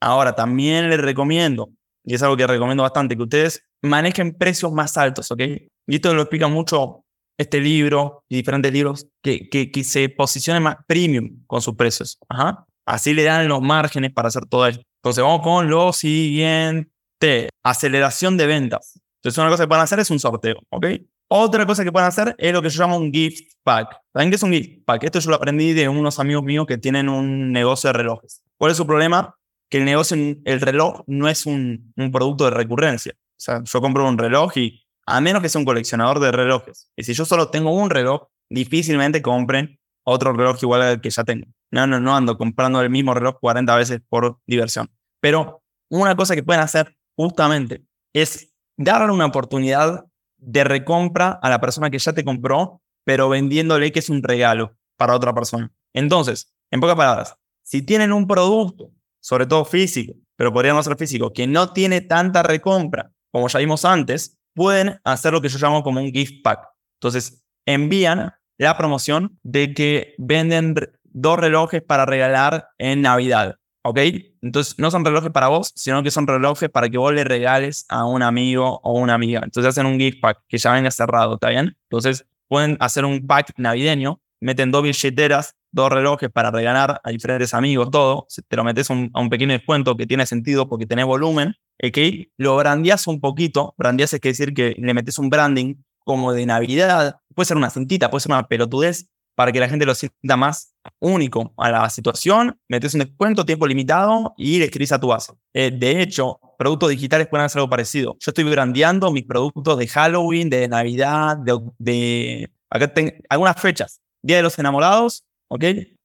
Ahora, 0.00 0.34
también 0.34 0.90
les 0.90 1.00
recomiendo 1.00 1.70
y 2.04 2.14
es 2.14 2.22
algo 2.22 2.36
que 2.36 2.46
recomiendo 2.46 2.82
bastante, 2.82 3.16
que 3.16 3.22
ustedes 3.22 3.64
manejen 3.82 4.34
precios 4.34 4.72
más 4.72 4.96
altos, 4.96 5.30
¿ok? 5.30 5.40
Y 5.86 5.96
esto 5.96 6.14
lo 6.14 6.22
explica 6.22 6.48
mucho 6.48 7.04
este 7.38 7.60
libro 7.60 8.22
y 8.28 8.36
diferentes 8.36 8.72
libros, 8.72 9.06
que, 9.22 9.48
que, 9.48 9.70
que 9.70 9.84
se 9.84 10.08
posicionen 10.08 10.62
más 10.62 10.76
premium 10.86 11.44
con 11.46 11.60
sus 11.60 11.74
precios. 11.74 12.18
Ajá. 12.28 12.66
Así 12.86 13.14
le 13.14 13.24
dan 13.24 13.48
los 13.48 13.60
márgenes 13.62 14.12
para 14.12 14.28
hacer 14.28 14.46
todo 14.46 14.66
esto. 14.66 14.82
Entonces 15.02 15.24
vamos 15.24 15.42
con 15.42 15.68
lo 15.68 15.92
siguiente, 15.92 17.48
aceleración 17.62 18.36
de 18.36 18.46
ventas. 18.46 19.00
Entonces 19.18 19.38
una 19.38 19.50
cosa 19.50 19.64
que 19.64 19.68
pueden 19.68 19.82
hacer 19.82 19.98
es 20.00 20.10
un 20.10 20.20
sorteo, 20.20 20.56
¿ok? 20.70 20.86
Otra 21.28 21.66
cosa 21.66 21.82
que 21.82 21.90
pueden 21.90 22.08
hacer 22.08 22.34
es 22.38 22.52
lo 22.52 22.60
que 22.60 22.68
yo 22.68 22.82
llamo 22.82 22.98
un 22.98 23.10
gift 23.12 23.54
pack. 23.62 23.96
¿Saben 24.12 24.30
qué 24.30 24.36
es 24.36 24.42
un 24.42 24.52
gift 24.52 24.84
pack? 24.84 25.04
Esto 25.04 25.18
yo 25.20 25.30
lo 25.30 25.36
aprendí 25.36 25.72
de 25.72 25.88
unos 25.88 26.18
amigos 26.18 26.44
míos 26.44 26.66
que 26.66 26.78
tienen 26.78 27.08
un 27.08 27.50
negocio 27.50 27.88
de 27.88 27.94
relojes. 27.94 28.42
¿Cuál 28.58 28.72
es 28.72 28.76
su 28.76 28.86
problema? 28.86 29.34
Que 29.74 29.78
el 29.78 29.86
negocio, 29.86 30.16
el 30.16 30.60
reloj 30.60 31.02
no 31.08 31.28
es 31.28 31.46
un, 31.46 31.92
producto 32.12 32.44
de 32.44 32.50
recurrencia. 32.50 33.12
O 33.16 33.40
sea, 33.40 33.60
yo 33.64 33.80
compro 33.80 34.08
un 34.08 34.16
reloj 34.16 34.56
y 34.56 34.86
a 35.04 35.20
menos 35.20 35.42
que 35.42 35.48
sea 35.48 35.58
un 35.58 35.64
coleccionador 35.64 36.20
de 36.20 36.30
relojes. 36.30 36.92
Y 36.94 37.02
si 37.02 37.12
yo 37.12 37.24
solo 37.24 37.50
tengo 37.50 37.72
un 37.72 37.90
reloj, 37.90 38.28
difícilmente 38.48 39.20
compren 39.20 39.80
otro 40.04 40.32
reloj 40.32 40.62
igual 40.62 40.82
al 40.82 41.00
que 41.00 41.10
ya 41.10 41.24
tengo. 41.24 41.48
No, 41.72 41.88
no, 41.88 41.98
no 41.98 42.14
ando 42.14 42.38
comprando 42.38 42.80
el 42.82 42.88
mismo 42.88 43.14
reloj 43.14 43.40
40 43.40 43.74
veces 43.74 44.00
por 44.08 44.38
diversión. 44.46 44.88
Pero 45.18 45.64
una 45.90 46.14
cosa 46.14 46.36
que 46.36 46.44
pueden 46.44 46.62
hacer 46.62 46.96
justamente 47.16 47.84
es 48.12 48.54
darle 48.76 49.12
una 49.12 49.26
oportunidad 49.26 50.04
de 50.36 50.62
recompra 50.62 51.30
a 51.42 51.50
la 51.50 51.60
persona 51.60 51.90
que 51.90 51.98
ya 51.98 52.12
te 52.12 52.24
compró, 52.24 52.80
pero 53.02 53.28
vendiéndole 53.28 53.90
que 53.90 53.98
es 53.98 54.08
un 54.08 54.22
regalo 54.22 54.76
para 54.96 55.16
otra 55.16 55.34
persona. 55.34 55.72
Entonces, 55.92 56.54
en 56.70 56.78
pocas 56.78 56.94
palabras, 56.94 57.36
si 57.64 57.82
tienen 57.82 58.12
un 58.12 58.28
producto 58.28 58.92
sobre 59.24 59.46
todo 59.46 59.64
físico, 59.64 60.12
pero 60.36 60.52
podría 60.52 60.74
no 60.74 60.82
ser 60.82 60.98
físico, 60.98 61.32
que 61.32 61.46
no 61.46 61.72
tiene 61.72 62.02
tanta 62.02 62.42
recompra, 62.42 63.10
como 63.32 63.48
ya 63.48 63.58
vimos 63.58 63.86
antes, 63.86 64.36
pueden 64.52 65.00
hacer 65.02 65.32
lo 65.32 65.40
que 65.40 65.48
yo 65.48 65.58
llamo 65.58 65.82
como 65.82 65.98
un 65.98 66.12
gift 66.12 66.42
pack. 66.44 66.60
Entonces, 67.00 67.42
envían 67.64 68.34
la 68.58 68.76
promoción 68.76 69.38
de 69.42 69.72
que 69.72 70.14
venden 70.18 70.74
dos 71.04 71.38
relojes 71.38 71.82
para 71.82 72.04
regalar 72.04 72.68
en 72.76 73.00
Navidad. 73.00 73.56
¿Ok? 73.82 73.98
Entonces, 74.42 74.78
no 74.78 74.90
son 74.90 75.06
relojes 75.06 75.30
para 75.30 75.48
vos, 75.48 75.72
sino 75.74 76.02
que 76.02 76.10
son 76.10 76.26
relojes 76.26 76.68
para 76.68 76.90
que 76.90 76.98
vos 76.98 77.14
le 77.14 77.24
regales 77.24 77.86
a 77.88 78.04
un 78.04 78.22
amigo 78.22 78.80
o 78.82 78.92
una 78.92 79.14
amiga. 79.14 79.40
Entonces, 79.42 79.70
hacen 79.70 79.86
un 79.86 79.98
gift 79.98 80.20
pack 80.20 80.42
que 80.48 80.58
ya 80.58 80.72
venga 80.72 80.90
cerrado, 80.90 81.34
¿está 81.34 81.48
bien? 81.48 81.78
Entonces, 81.84 82.26
pueden 82.46 82.76
hacer 82.78 83.06
un 83.06 83.26
pack 83.26 83.54
navideño, 83.56 84.20
meten 84.40 84.70
dos 84.70 84.82
billeteras 84.82 85.56
dos 85.74 85.90
relojes 85.90 86.30
para 86.30 86.52
regalar 86.52 87.00
a 87.02 87.10
diferentes 87.10 87.52
amigos, 87.52 87.90
todo, 87.90 88.28
te 88.48 88.56
lo 88.56 88.62
metes 88.62 88.88
a 88.90 88.94
un 88.94 89.28
pequeño 89.28 89.52
descuento 89.52 89.96
que 89.96 90.06
tiene 90.06 90.24
sentido 90.24 90.68
porque 90.68 90.86
tenés 90.86 91.04
volumen, 91.04 91.56
que 91.78 92.30
lo 92.36 92.56
brandeas 92.56 93.08
un 93.08 93.20
poquito, 93.20 93.74
brandeas 93.76 94.14
es 94.14 94.20
decir 94.20 94.54
que 94.54 94.76
le 94.78 94.94
metes 94.94 95.18
un 95.18 95.30
branding 95.30 95.74
como 96.04 96.32
de 96.32 96.46
Navidad, 96.46 97.16
puede 97.34 97.46
ser 97.46 97.56
una 97.56 97.70
cintita, 97.70 98.08
puede 98.08 98.20
ser 98.20 98.32
una 98.32 98.46
pelotudez, 98.46 99.08
para 99.34 99.50
que 99.50 99.58
la 99.58 99.68
gente 99.68 99.84
lo 99.84 99.96
sienta 99.96 100.36
más 100.36 100.74
único 101.00 101.52
a 101.56 101.68
la 101.68 101.90
situación, 101.90 102.56
metes 102.68 102.94
un 102.94 103.00
descuento, 103.00 103.44
tiempo 103.44 103.66
limitado 103.66 104.32
y 104.36 104.60
le 104.60 104.66
escribís 104.66 104.92
a 104.92 105.00
tu 105.00 105.08
base. 105.08 105.32
Eh, 105.52 105.72
de 105.72 106.02
hecho, 106.02 106.38
productos 106.56 106.90
digitales 106.90 107.26
pueden 107.26 107.46
hacer 107.46 107.58
algo 107.58 107.68
parecido. 107.68 108.16
Yo 108.20 108.30
estoy 108.30 108.44
brandeando 108.44 109.10
mis 109.10 109.24
productos 109.24 109.76
de 109.76 109.88
Halloween, 109.88 110.48
de 110.50 110.68
Navidad, 110.68 111.36
de, 111.36 111.58
de 111.78 112.50
acá 112.70 112.86
tengo 112.94 113.10
algunas 113.28 113.60
fechas. 113.60 114.00
Día 114.24 114.38
de 114.38 114.42
los 114.42 114.58
enamorados, 114.58 115.26
¿ok? 115.48 115.64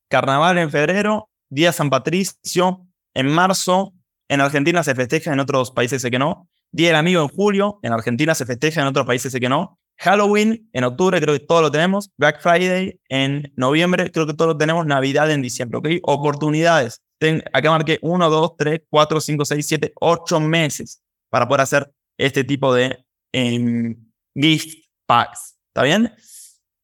Carnaval 0.10 0.58
en 0.58 0.70
febrero, 0.70 1.30
Día 1.50 1.72
San 1.72 1.90
Patricio 1.90 2.86
en 3.14 3.28
marzo, 3.28 3.94
en 4.28 4.42
Argentina 4.42 4.84
se 4.84 4.94
festeja, 4.94 5.32
en 5.32 5.40
otros 5.40 5.72
países 5.72 6.02
sé 6.02 6.12
que 6.12 6.20
no. 6.20 6.50
Día 6.70 6.90
del 6.90 6.98
Amigo 6.98 7.22
en 7.22 7.30
julio, 7.30 7.80
en 7.82 7.94
Argentina 7.94 8.36
se 8.36 8.46
festeja, 8.46 8.82
en 8.82 8.88
otros 8.88 9.08
países 9.08 9.32
sé 9.32 9.40
que 9.40 9.48
no. 9.48 9.80
Halloween 9.98 10.70
en 10.74 10.84
octubre, 10.84 11.22
creo 11.22 11.34
que 11.34 11.46
todos 11.46 11.62
lo 11.62 11.72
tenemos. 11.72 12.12
Black 12.18 12.42
Friday 12.42 13.00
en 13.08 13.54
noviembre, 13.56 14.12
creo 14.12 14.28
que 14.28 14.34
todos 14.34 14.50
lo 14.50 14.58
tenemos. 14.58 14.86
Navidad 14.86 15.32
en 15.32 15.42
diciembre, 15.42 15.78
¿ok? 15.78 15.88
Oportunidades. 16.04 17.02
Ten, 17.20 17.42
acá 17.54 17.72
marqué 17.72 18.00
1, 18.02 18.30
2, 18.30 18.58
3, 18.58 18.82
4, 18.90 19.22
5, 19.22 19.46
6, 19.46 19.66
7, 19.66 19.94
8 19.96 20.40
meses 20.42 21.02
para 21.30 21.48
poder 21.48 21.62
hacer 21.62 21.90
este 22.18 22.44
tipo 22.44 22.74
de 22.74 22.98
em, 23.32 23.96
gift 24.36 24.78
packs. 25.06 25.58
¿Está 25.70 25.84
bien? 25.84 26.14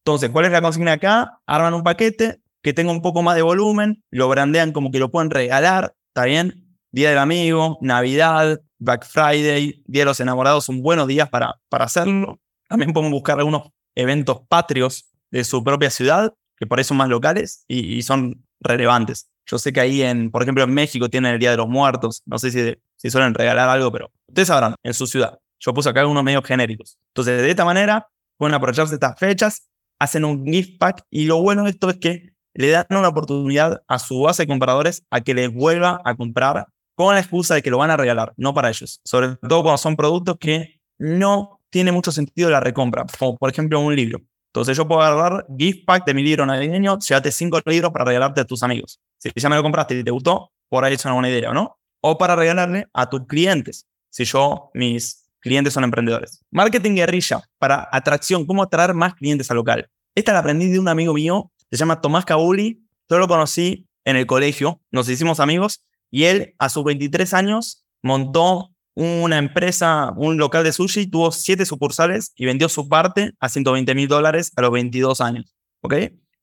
Entonces, 0.06 0.30
¿cuál 0.30 0.46
es 0.46 0.52
la 0.52 0.62
consigna 0.62 0.94
acá? 0.94 1.42
Arman 1.48 1.74
un 1.74 1.82
paquete, 1.82 2.40
que 2.62 2.74
tenga 2.74 2.92
un 2.92 3.02
poco 3.02 3.24
más 3.24 3.36
de 3.36 3.42
volumen, 3.42 4.04
lo 4.12 4.30
brandean 4.30 4.72
como 4.72 4.92
que 4.92 5.00
lo 5.00 5.10
pueden 5.10 5.32
regalar, 5.32 5.96
¿está 6.10 6.26
bien? 6.26 6.78
Día 6.92 7.10
del 7.10 7.18
amigo, 7.18 7.80
Navidad, 7.82 8.62
Black 8.78 9.04
Friday, 9.08 9.82
Día 9.88 10.02
de 10.02 10.06
los 10.06 10.20
enamorados 10.20 10.66
son 10.66 10.84
buenos 10.84 11.08
días 11.08 11.28
para, 11.30 11.56
para 11.70 11.86
hacerlo. 11.86 12.40
También 12.70 12.94
podemos 12.94 13.14
buscar 13.14 13.40
algunos 13.40 13.72
eventos 13.96 14.42
patrios 14.48 15.10
de 15.32 15.44
su 15.44 15.64
propia 15.64 15.90
ciudad, 15.90 16.36
que 16.56 16.68
por 16.68 16.80
eso 16.80 16.90
son 16.90 16.98
más 16.98 17.10
locales 17.10 17.66
y, 17.68 18.04
son 18.04 18.46
relevantes. 18.60 19.28
Yo 19.48 19.58
sé 19.58 19.74
que 19.74 19.80
ahí, 19.80 20.04
en, 20.04 20.30
por 20.30 20.44
ejemplo, 20.44 20.64
en 20.64 20.72
México 20.72 21.10
tienen 21.10 21.34
el 21.34 21.40
Día 21.40 21.50
de 21.50 21.58
los 21.58 21.68
Muertos. 21.68 22.22
No 22.28 22.38
sé 22.38 22.52
si, 22.52 22.76
si 22.96 23.10
suelen 23.10 23.34
regalar 23.34 23.70
algo, 23.70 23.92
pero 23.92 24.12
ustedes 24.28 24.50
sabrán, 24.50 24.76
en 24.84 24.94
su 24.94 25.08
ciudad. 25.08 25.40
Yo 25.60 25.74
puse 25.74 25.90
acá 25.90 26.02
algunos 26.02 26.24
medios 26.24 26.46
genéricos. 26.46 27.00
Entonces, 27.08 27.42
de 27.42 27.50
esta 27.50 27.66
manera, 27.66 28.08
pueden 28.38 28.54
aprovecharse 28.54 28.94
estas 28.94 29.18
fechas, 29.18 29.68
hacen 30.00 30.26
un 30.26 30.46
gift 30.46 30.78
pack 30.80 31.04
y 31.10 31.26
lo 31.26 31.42
bueno 31.42 31.64
de 31.64 31.72
esto 31.72 31.90
es 31.90 31.98
que 31.98 32.34
le 32.54 32.70
dan 32.70 32.86
una 32.90 33.10
oportunidad 33.10 33.84
a 33.88 34.00
su 34.00 34.22
base 34.22 34.44
de 34.44 34.48
compradores 34.48 35.04
a 35.10 35.22
que 35.22 35.34
les 35.34 35.54
vuelva 35.54 36.02
a 36.06 36.16
comprar 36.16 36.68
con 36.96 37.14
la 37.14 37.20
excusa 37.20 37.56
de 37.56 37.62
que 37.62 37.70
lo 37.70 37.78
van 37.78 37.92
a 37.92 37.98
regalar, 37.98 38.34
no 38.38 38.54
para 38.54 38.70
ellos. 38.70 39.02
Sobre 39.04 39.36
todo 39.36 39.64
cuando 39.64 39.78
son 39.78 39.96
productos 39.96 40.38
que 40.40 40.80
no 40.98 41.60
tiene 41.70 41.92
mucho 41.92 42.12
sentido 42.12 42.50
la 42.50 42.62
recompra, 42.62 43.06
como 43.20 43.36
por 43.38 43.50
ejemplo 43.50 43.80
un 43.82 43.96
libro. 43.96 44.22
Entonces 44.54 44.78
yo 44.78 44.88
puedo 44.88 45.02
agarrar 45.02 45.46
gift 45.58 45.86
pack 45.86 46.06
de 46.06 46.14
mi 46.14 46.24
libro 46.24 46.46
navideño, 46.46 46.98
llévate 47.00 47.32
cinco 47.34 47.60
libros 47.66 47.92
para 47.92 48.06
regalarte 48.06 48.40
a 48.40 48.46
tus 48.46 48.64
amigos. 48.64 49.02
Si 49.18 49.30
ya 49.36 49.50
me 49.50 49.58
lo 49.58 49.64
compraste 49.64 50.00
y 50.00 50.04
te 50.04 50.12
gustó, 50.12 50.54
por 50.70 50.86
ahí 50.86 50.94
es 50.94 51.04
una 51.04 51.16
buena 51.16 51.30
idea, 51.30 51.52
¿no? 51.52 51.78
O 52.02 52.18
para 52.18 52.38
regalarle 52.38 52.88
a 52.94 53.10
tus 53.10 53.26
clientes, 53.28 53.86
si 54.10 54.24
yo, 54.24 54.70
mis 54.74 55.25
clientes 55.46 55.74
son 55.74 55.84
emprendedores. 55.84 56.44
Marketing 56.50 56.96
guerrilla 56.96 57.42
para 57.60 57.88
atracción, 57.92 58.46
cómo 58.46 58.64
atraer 58.64 58.96
más 58.96 59.14
clientes 59.14 59.50
al 59.52 59.58
local. 59.58 59.88
Esta 60.16 60.34
la 60.34 60.40
aprendí 60.40 60.68
de 60.68 60.80
un 60.80 60.88
amigo 60.88 61.14
mío 61.14 61.52
se 61.72 61.78
llama 61.78 62.02
Tomás 62.02 62.26
Cabuli. 62.26 62.82
Yo 63.10 63.20
lo 63.20 63.28
conocí 63.28 63.88
en 64.04 64.16
el 64.16 64.26
colegio, 64.26 64.82
nos 64.92 65.10
hicimos 65.10 65.40
amigos 65.40 65.82
y 66.10 66.24
él 66.24 66.56
a 66.58 66.70
sus 66.70 66.84
23 66.84 67.34
años 67.34 67.86
montó 68.02 68.72
una 68.96 69.38
empresa, 69.38 70.14
un 70.16 70.38
local 70.38 70.64
de 70.64 70.72
sushi, 70.72 71.08
tuvo 71.08 71.32
siete 71.32 71.66
sucursales 71.66 72.32
y 72.36 72.46
vendió 72.46 72.70
su 72.70 72.88
parte 72.88 73.34
a 73.40 73.50
120 73.50 73.94
mil 73.94 74.08
dólares 74.08 74.52
a 74.56 74.62
los 74.62 74.72
22 74.72 75.22
años. 75.22 75.54
¿Ok? 75.82 75.96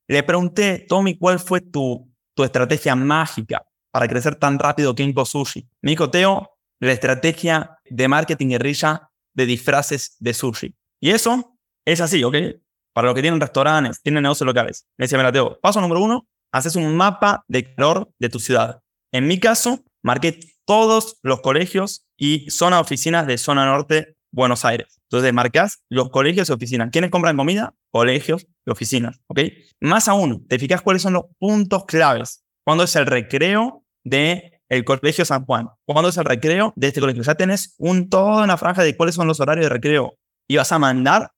Le 0.07 0.23
pregunté, 0.23 0.85
Tommy, 0.87 1.17
¿cuál 1.17 1.39
fue 1.39 1.61
tu, 1.61 2.09
tu 2.35 2.43
estrategia 2.43 2.95
mágica 2.95 3.65
para 3.91 4.07
crecer 4.07 4.35
tan 4.35 4.59
rápido 4.59 4.93
Kenko 4.93 5.25
Sushi? 5.25 5.67
Me 5.81 5.91
dijo, 5.91 6.11
Teo, 6.11 6.52
la 6.79 6.91
estrategia 6.91 7.77
de 7.85 8.07
marketing 8.07 8.49
guerrilla 8.49 9.09
de 9.33 9.45
disfraces 9.45 10.15
de 10.19 10.33
sushi. 10.33 10.75
Y 10.99 11.11
eso 11.11 11.57
es 11.85 12.01
así, 12.01 12.23
¿ok? 12.23 12.35
para 12.93 13.07
los 13.07 13.15
que 13.15 13.21
tienen 13.21 13.41
restaurantes, 13.41 14.01
tienen 14.01 14.23
negocios 14.23 14.45
locales. 14.45 14.87
Me 14.97 15.05
decía, 15.05 15.17
mira, 15.17 15.31
Teo, 15.31 15.59
paso 15.59 15.81
número 15.81 16.01
uno, 16.01 16.27
haces 16.51 16.75
un 16.75 16.95
mapa 16.95 17.43
de 17.47 17.73
calor 17.73 18.09
de 18.19 18.29
tu 18.29 18.39
ciudad. 18.39 18.81
En 19.11 19.27
mi 19.27 19.39
caso, 19.39 19.83
marqué 20.03 20.39
todos 20.65 21.17
los 21.23 21.41
colegios 21.41 22.05
y 22.17 22.49
zona 22.49 22.79
oficinas 22.79 23.27
de 23.27 23.37
zona 23.37 23.65
norte, 23.65 24.15
Buenos 24.31 24.63
Aires. 24.65 24.99
Entonces, 25.09 25.33
marcas 25.33 25.83
los 25.89 26.09
colegios 26.09 26.49
y 26.49 26.53
oficinas. 26.53 26.89
¿Quiénes 26.91 27.11
compran 27.11 27.37
comida? 27.37 27.73
Colegios 27.91 28.47
y 28.65 28.71
oficinas. 28.71 29.19
¿Ok? 29.27 29.41
Más 29.81 30.07
aún, 30.07 30.47
te 30.47 30.57
fijas 30.57 30.81
cuáles 30.81 31.01
son 31.01 31.13
los 31.13 31.25
puntos 31.37 31.85
claves. 31.85 32.43
¿Cuándo 32.63 32.83
es 32.83 32.95
el 32.95 33.05
recreo 33.05 33.83
de 34.03 34.52
el 34.69 34.83
colegio 34.83 35.25
San 35.25 35.45
Juan? 35.45 35.69
¿Cuándo 35.85 36.09
es 36.09 36.17
el 36.17 36.25
recreo 36.25 36.73
de 36.75 36.87
este 36.87 36.99
colegio? 36.99 37.23
Ya 37.23 37.35
tenés 37.35 37.75
un, 37.77 38.09
toda 38.09 38.43
una 38.43 38.57
franja 38.57 38.83
de 38.83 38.95
cuáles 38.95 39.15
son 39.15 39.27
los 39.27 39.39
horarios 39.39 39.65
de 39.65 39.69
recreo. 39.69 40.17
Y 40.47 40.57
vas 40.57 40.71
a 40.71 40.79
mandar 40.79 41.31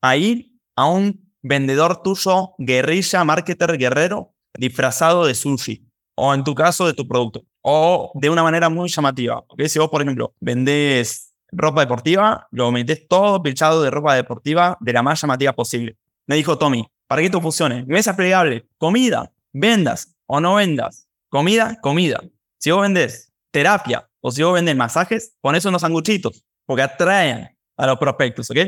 a 0.00 0.16
ir 0.16 0.52
a 0.76 0.86
un 0.86 1.32
vendedor 1.42 2.02
tuyo, 2.02 2.54
guerrilla, 2.58 3.24
marketer, 3.24 3.76
guerrero, 3.76 4.34
disfrazado 4.54 5.26
de 5.26 5.34
sushi. 5.34 5.86
O 6.14 6.34
en 6.34 6.44
tu 6.44 6.54
caso, 6.54 6.86
de 6.86 6.94
tu 6.94 7.06
producto. 7.06 7.44
O 7.62 8.12
de 8.14 8.30
una 8.30 8.42
manera 8.42 8.68
muy 8.68 8.88
llamativa. 8.88 9.44
¿okay? 9.48 9.68
Si 9.68 9.78
vos, 9.78 9.88
por 9.88 10.02
ejemplo, 10.02 10.34
vendés 10.40 11.34
ropa 11.52 11.80
deportiva, 11.80 12.46
lo 12.50 12.70
metés 12.70 13.06
todo 13.08 13.42
pinchado 13.42 13.82
de 13.82 13.90
ropa 13.90 14.14
deportiva 14.14 14.76
de 14.80 14.92
la 14.92 15.02
más 15.02 15.20
llamativa 15.20 15.52
posible. 15.52 15.96
Me 16.26 16.36
dijo 16.36 16.58
Tommy, 16.58 16.86
para 17.06 17.22
que 17.22 17.26
esto 17.26 17.40
funcione, 17.40 17.84
mesa 17.86 18.14
plegable, 18.14 18.68
comida, 18.78 19.32
vendas 19.52 20.14
o 20.26 20.40
no 20.40 20.54
vendas. 20.54 21.08
Comida, 21.28 21.78
comida. 21.80 22.20
Si 22.60 22.70
vos 22.70 22.82
vendés 22.82 23.32
terapia 23.50 24.06
o 24.20 24.30
si 24.30 24.42
vos 24.42 24.52
vendés 24.52 24.76
masajes, 24.76 25.34
pones 25.40 25.64
unos 25.64 25.80
sanguchitos, 25.80 26.44
porque 26.66 26.82
atraen 26.82 27.56
a 27.78 27.86
los 27.86 27.98
prospectos, 27.98 28.50
¿ok? 28.50 28.58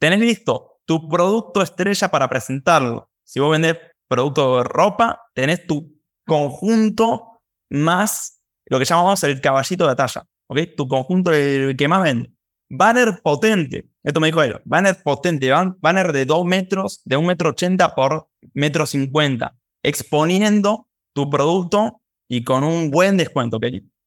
Tenés 0.00 0.18
listo 0.18 0.80
tu 0.84 1.08
producto 1.08 1.62
estrella 1.62 2.08
para 2.08 2.28
presentarlo. 2.28 3.08
Si 3.24 3.38
vos 3.38 3.52
vendés 3.52 3.78
producto 4.08 4.58
de 4.58 4.64
ropa, 4.64 5.22
tenés 5.32 5.64
tu 5.64 5.96
conjunto 6.26 7.40
más 7.70 8.42
lo 8.66 8.80
que 8.80 8.84
llamamos 8.84 9.22
el 9.22 9.40
caballito 9.40 9.84
de 9.84 9.88
batalla, 9.88 10.26
¿ok? 10.48 10.58
Tu 10.76 10.88
conjunto 10.88 11.32
el 11.32 11.76
que 11.76 11.86
más 11.86 12.02
vende. 12.02 12.32
Banner 12.68 13.20
potente, 13.22 13.88
esto 14.02 14.18
me 14.18 14.26
dijo 14.26 14.42
él, 14.42 14.60
banner 14.64 15.00
potente, 15.04 15.52
banner 15.78 16.12
de 16.12 16.24
2 16.24 16.44
metros, 16.44 17.00
de 17.04 17.16
1 17.16 17.24
metro 17.24 17.50
80 17.50 17.94
por 17.94 18.28
metro 18.54 18.86
50, 18.86 19.56
exponiendo 19.84 20.88
tu 21.14 21.30
producto 21.30 22.02
y 22.28 22.44
con 22.44 22.64
un 22.64 22.90
buen 22.90 23.16
descuento, 23.16 23.58
¿ok? 23.58 23.66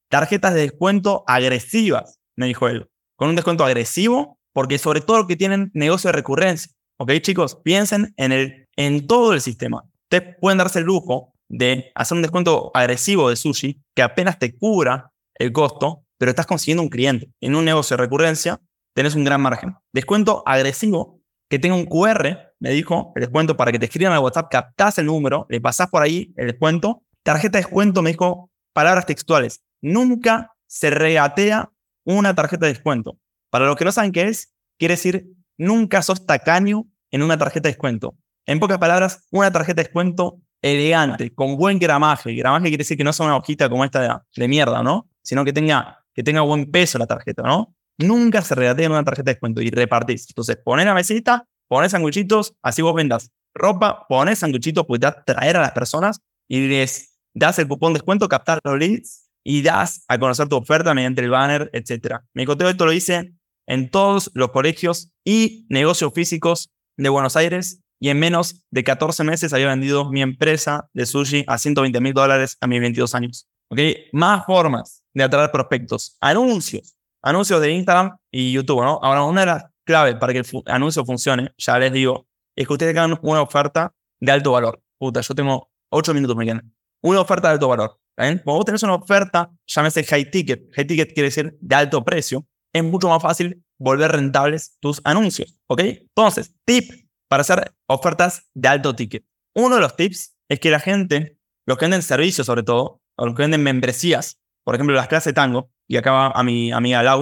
Tarjetas 0.10 0.54
de 0.54 0.62
descuento 0.62 1.24
agresivas, 1.28 2.20
me 2.36 2.48
dijo 2.48 2.68
él, 2.68 2.90
con 3.16 3.30
un 3.30 3.36
descuento 3.36 3.64
agresivo, 3.64 4.40
porque 4.54 4.78
sobre 4.78 5.02
todo 5.02 5.28
que 5.28 5.36
tienen 5.36 5.72
negocio 5.74 6.10
de 6.10 6.14
recurrencia, 6.14 6.72
¿ok 6.98 7.12
chicos? 7.22 7.60
Piensen 7.64 8.14
en, 8.18 8.32
el, 8.32 8.68
en 8.76 9.08
todo 9.08 9.34
el 9.34 9.42
sistema. 9.42 9.84
Ustedes 10.04 10.36
pueden 10.40 10.58
darse 10.58 10.80
el 10.80 10.86
lujo 10.86 11.34
de 11.48 11.92
hacer 11.96 12.16
un 12.16 12.22
descuento 12.22 12.72
agresivo 12.74 13.30
de 13.30 13.36
sushi 13.36 13.82
que 13.96 14.02
apenas 14.02 14.40
te 14.40 14.56
cubra 14.56 15.12
el 15.36 15.52
costo, 15.52 16.04
pero 16.18 16.30
estás 16.30 16.46
consiguiendo 16.46 16.84
un 16.84 16.90
cliente. 16.90 17.32
En 17.42 17.56
un 17.56 17.66
negocio 17.66 17.96
de 17.98 18.04
recurrencia 18.04 18.60
tenés 18.94 19.16
un 19.16 19.24
gran 19.24 19.42
margen. 19.42 19.76
Descuento 19.94 20.44
agresivo 20.46 21.22
que 21.50 21.58
tenga 21.60 21.76
un 21.76 21.86
QR, 21.86 22.54
me 22.60 22.70
dijo, 22.72 23.12
el 23.16 23.22
descuento 23.22 23.58
para 23.58 23.72
que 23.72 23.80
te 23.80 23.86
escriban 23.86 24.14
al 24.14 24.20
WhatsApp, 24.20 24.52
captás 24.52 25.00
el 25.00 25.08
número, 25.08 25.48
le 25.50 25.60
pasás 25.60 25.90
por 25.90 26.04
ahí 26.04 26.32
el 26.38 26.48
descuento. 26.48 27.04
Tarjeta 27.30 27.60
de 27.60 27.64
descuento, 27.64 28.02
me 28.02 28.10
dijo, 28.10 28.50
palabras 28.74 29.06
textuales. 29.06 29.62
Nunca 29.82 30.56
se 30.66 30.90
regatea 30.90 31.72
una 32.04 32.34
tarjeta 32.34 32.66
de 32.66 32.74
descuento. 32.74 33.20
Para 33.52 33.68
los 33.68 33.76
que 33.76 33.86
no 33.86 33.92
saben 33.92 34.12
qué 34.12 34.24
es, 34.24 34.56
quiere 34.80 34.96
decir, 34.96 35.28
nunca 35.56 36.02
sos 36.02 36.26
tacaño 36.26 36.88
en 37.12 37.22
una 37.22 37.38
tarjeta 37.38 37.68
de 37.68 37.74
descuento. 37.74 38.18
En 38.48 38.60
pocas 38.60 38.80
palabras, 38.80 39.28
una 39.30 39.52
tarjeta 39.52 39.76
de 39.76 39.84
descuento 39.84 40.42
elegante, 40.60 41.32
con 41.32 41.56
buen 41.56 41.78
gramaje. 41.78 42.34
Gramaje 42.34 42.64
quiere 42.64 42.78
decir 42.78 42.98
que 42.98 43.04
no 43.04 43.14
sea 43.14 43.28
una 43.28 43.36
hojita 43.36 43.70
como 43.70 43.86
esta 43.86 44.26
de, 44.36 44.48
mierda, 44.48 44.82
¿no? 44.82 45.08
Sino 45.22 45.46
que 45.46 45.54
tenga, 45.54 46.04
que 46.16 46.24
tenga 46.24 46.42
buen 46.42 46.72
peso 46.72 46.98
la 46.98 47.06
tarjeta, 47.06 47.44
¿no? 47.44 47.76
Nunca 48.00 48.42
se 48.42 48.56
regatea 48.56 48.88
en 48.88 48.94
una 48.94 49.04
tarjeta 49.04 49.26
de 49.26 49.34
descuento 49.36 49.62
y 49.62 49.70
repartís. 49.70 50.26
Entonces, 50.32 50.58
pones 50.58 50.88
la 50.88 50.96
mesita, 50.96 51.46
pones 51.68 51.92
sanguchitos, 51.92 52.56
así 52.64 52.82
vos 52.82 52.96
vendas 52.96 53.30
ropa, 53.54 54.08
pones 54.08 54.40
sanguchitos, 54.40 54.86
puedes 54.88 55.14
traer 55.26 55.58
a 55.58 55.62
las 55.62 55.74
personas 55.74 56.22
y 56.48 56.68
les 56.68 57.09
das 57.34 57.60
el 57.60 57.68
cupón 57.68 57.94
de 57.94 58.00
descuento, 58.00 58.28
captar 58.28 58.60
los 58.64 58.78
leads 58.78 59.30
y 59.44 59.62
das 59.62 60.04
a 60.08 60.18
conocer 60.18 60.48
tu 60.48 60.58
oferta 60.58 60.94
mediante 60.94 61.22
el 61.22 61.30
banner, 61.30 61.70
etc. 61.74 62.18
Mi 62.34 62.46
coteo 62.46 62.70
esto 62.70 62.86
lo 62.86 62.94
hice 62.94 63.34
en 63.68 63.90
todos 63.90 64.32
los 64.34 64.52
colegios 64.52 65.12
y 65.24 65.66
negocios 65.70 66.14
físicos 66.14 66.70
de 66.98 67.10
Buenos 67.10 67.36
Aires 67.36 67.82
y 68.00 68.10
en 68.10 68.20
menos 68.20 68.66
de 68.72 68.84
14 68.84 69.24
meses 69.24 69.54
había 69.54 69.68
vendido 69.68 70.10
mi 70.10 70.22
empresa 70.22 70.90
de 70.94 71.06
sushi 71.06 71.44
a 71.48 71.58
120 71.58 72.00
mil 72.02 72.14
dólares 72.14 72.58
a 72.62 72.68
mis 72.68 72.80
22 72.80 73.14
años. 73.16 73.48
¿Ok? 73.70 73.80
Más 74.14 74.46
formas 74.46 75.04
de 75.14 75.24
atraer 75.24 75.52
prospectos. 75.52 76.18
Anuncios. 76.22 76.96
Anuncios 77.22 77.62
de 77.62 77.72
Instagram 77.72 78.18
y 78.32 78.54
YouTube, 78.54 78.82
¿no? 78.82 79.00
Ahora, 79.04 79.24
una 79.24 79.42
de 79.42 79.48
las 79.48 79.66
claves 79.84 80.16
para 80.16 80.34
que 80.34 80.40
el 80.40 80.46
anuncio 80.68 81.04
funcione, 81.06 81.52
ya 81.58 81.78
les 81.78 81.92
digo, 81.92 82.28
es 82.56 82.66
que 82.66 82.74
ustedes 82.74 82.96
hagan 82.96 83.20
una 83.22 83.42
oferta 83.42 83.94
de 84.20 84.32
alto 84.32 84.54
valor. 84.54 84.82
Puta, 84.98 85.22
yo 85.22 85.36
tengo 85.36 85.70
8 85.90 86.14
minutos, 86.14 86.36
me 86.36 86.46
quedan. 86.46 86.74
Una 87.02 87.22
oferta 87.22 87.48
de 87.48 87.54
alto 87.54 87.68
valor. 87.68 88.00
¿Bien? 88.18 88.42
Cuando 88.44 88.58
vos 88.58 88.66
tenés 88.66 88.84
una 88.84 88.96
oferta, 88.96 89.52
llámese 89.66 90.04
high 90.04 90.30
ticket. 90.30 90.74
High 90.76 90.88
ticket 90.88 91.14
quiere 91.14 91.30
decir 91.30 91.58
de 91.60 91.76
alto 91.76 92.04
precio. 92.04 92.46
Es 92.74 92.84
mucho 92.84 93.08
más 93.08 93.22
fácil 93.22 93.64
volver 93.78 94.12
rentables 94.12 94.78
tus 94.80 95.02
anuncios. 95.06 95.58
¿Ok? 95.68 95.82
Entonces, 95.82 96.54
tip 96.66 96.92
para 97.30 97.42
hacer 97.42 97.74
ofertas 97.88 98.50
de 98.54 98.68
alto 98.68 98.96
ticket. 98.96 99.26
Uno 99.56 99.76
de 99.76 99.82
los 99.82 99.96
tips 99.96 100.36
es 100.50 100.60
que 100.60 100.70
la 100.70 100.80
gente, 100.80 101.38
los 101.66 101.78
que 101.78 101.86
venden 101.86 102.02
servicios 102.02 102.46
sobre 102.46 102.64
todo, 102.64 103.02
o 103.18 103.26
los 103.26 103.36
que 103.36 103.44
venden 103.44 103.64
membresías, 103.64 104.40
por 104.66 104.76
ejemplo, 104.76 104.96
las 104.96 105.08
clases 105.08 105.34
tango, 105.34 105.72
y 105.88 105.98
acá 105.98 106.12
va 106.12 106.28
a 106.28 106.44
mi 106.44 106.72
amiga 106.72 107.04
Lau, 107.04 107.22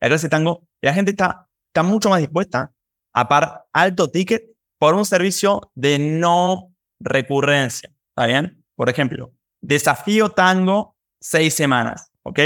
la 0.00 0.08
clase 0.08 0.28
tango, 0.28 0.66
la 0.82 0.94
gente 0.94 1.10
está, 1.10 1.48
está 1.68 1.82
mucho 1.82 2.08
más 2.08 2.20
dispuesta 2.20 2.72
a 3.14 3.28
pagar 3.28 3.66
alto 3.72 4.10
ticket 4.10 4.44
por 4.78 4.94
un 4.94 5.04
servicio 5.04 5.72
de 5.74 5.98
no 5.98 6.74
recurrencia. 7.00 7.90
¿Está 8.10 8.26
bien? 8.26 8.57
Por 8.78 8.88
ejemplo, 8.88 9.32
desafío 9.60 10.28
tango 10.28 10.96
seis 11.20 11.54
semanas, 11.54 12.12
¿ok? 12.22 12.38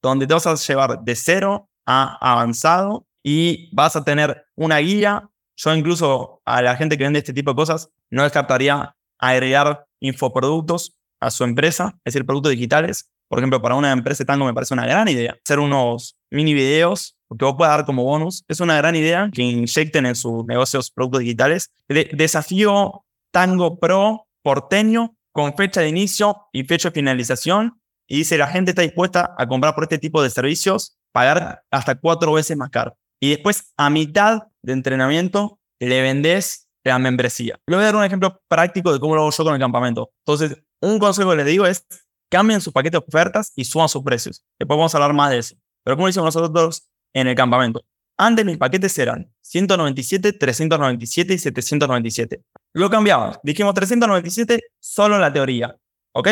Donde 0.00 0.26
te 0.26 0.32
vas 0.32 0.46
a 0.46 0.54
llevar 0.54 1.00
de 1.04 1.14
cero 1.14 1.68
a 1.84 2.16
avanzado 2.32 3.06
y 3.22 3.68
vas 3.76 3.94
a 3.94 4.02
tener 4.02 4.46
una 4.56 4.78
guía 4.78 5.28
yo 5.56 5.74
incluso 5.74 6.40
a 6.46 6.62
la 6.62 6.74
gente 6.76 6.96
que 6.96 7.04
vende 7.04 7.18
este 7.18 7.34
tipo 7.34 7.50
de 7.50 7.56
cosas 7.56 7.90
no 8.10 8.22
descartaría 8.22 8.96
agregar 9.18 9.86
infoproductos 10.00 10.96
a 11.20 11.30
su 11.30 11.44
empresa, 11.44 11.92
es 12.04 12.14
decir, 12.14 12.26
productos 12.26 12.52
digitales. 12.52 13.10
Por 13.28 13.38
ejemplo, 13.38 13.60
para 13.60 13.74
una 13.74 13.92
empresa 13.92 14.24
tango 14.24 14.46
me 14.46 14.54
parece 14.54 14.72
una 14.72 14.86
gran 14.86 15.06
idea 15.08 15.36
hacer 15.44 15.58
unos 15.58 16.16
mini 16.30 16.54
videos 16.54 17.14
que 17.38 17.44
vos 17.44 17.56
puedas 17.58 17.76
dar 17.76 17.86
como 17.86 18.04
bonus. 18.04 18.42
Es 18.48 18.60
una 18.60 18.76
gran 18.78 18.96
idea 18.96 19.28
que 19.30 19.42
inyecten 19.42 20.06
en 20.06 20.14
sus 20.14 20.46
negocios 20.46 20.90
productos 20.90 21.20
digitales. 21.20 21.70
desafío 21.88 23.04
Tango 23.30 23.78
Pro 23.78 24.26
porteño 24.42 25.13
con 25.34 25.54
fecha 25.56 25.80
de 25.80 25.88
inicio 25.88 26.48
y 26.52 26.64
fecha 26.64 26.88
de 26.88 26.94
finalización. 26.94 27.80
Y 28.06 28.18
dice, 28.18 28.38
la 28.38 28.46
gente 28.46 28.70
está 28.70 28.82
dispuesta 28.82 29.34
a 29.36 29.46
comprar 29.46 29.74
por 29.74 29.84
este 29.84 29.98
tipo 29.98 30.22
de 30.22 30.30
servicios, 30.30 30.98
pagar 31.12 31.64
hasta 31.70 31.94
cuatro 31.94 32.32
veces 32.32 32.56
más 32.56 32.70
caro 32.70 32.96
y 33.24 33.30
después 33.30 33.72
a 33.78 33.88
mitad 33.88 34.48
de 34.60 34.74
entrenamiento 34.74 35.58
le 35.80 36.02
vendes 36.02 36.68
la 36.84 36.98
membresía. 36.98 37.58
Le 37.66 37.76
voy 37.76 37.82
a 37.82 37.86
dar 37.86 37.96
un 37.96 38.04
ejemplo 38.04 38.38
práctico 38.48 38.92
de 38.92 39.00
cómo 39.00 39.14
lo 39.14 39.22
hago 39.22 39.30
yo 39.30 39.44
con 39.44 39.54
el 39.54 39.60
campamento. 39.60 40.12
Entonces, 40.26 40.62
un 40.82 40.98
consejo 40.98 41.30
que 41.30 41.36
les 41.36 41.46
digo 41.46 41.64
es 41.64 41.86
cambien 42.30 42.60
su 42.60 42.70
paquete 42.70 42.98
de 42.98 43.04
ofertas 43.06 43.50
y 43.56 43.64
suban 43.64 43.88
sus 43.88 44.02
precios. 44.02 44.44
Después 44.58 44.76
vamos 44.76 44.94
a 44.94 44.98
hablar 44.98 45.14
más 45.14 45.30
de 45.30 45.38
eso. 45.38 45.56
Pero 45.82 45.96
como 45.96 46.06
hicimos 46.06 46.34
nosotros 46.34 46.90
en 47.14 47.26
el 47.26 47.34
campamento. 47.34 47.82
Antes 48.16 48.44
mis 48.44 48.58
paquetes 48.58 48.96
eran 48.98 49.32
197, 49.40 50.32
397 50.34 51.34
y 51.34 51.38
797. 51.38 52.42
Lo 52.74 52.90
cambiamos. 52.90 53.38
Dijimos 53.42 53.74
397 53.74 54.60
solo 54.80 55.16
en 55.16 55.20
la 55.20 55.32
teoría. 55.32 55.76
¿Ok? 56.12 56.28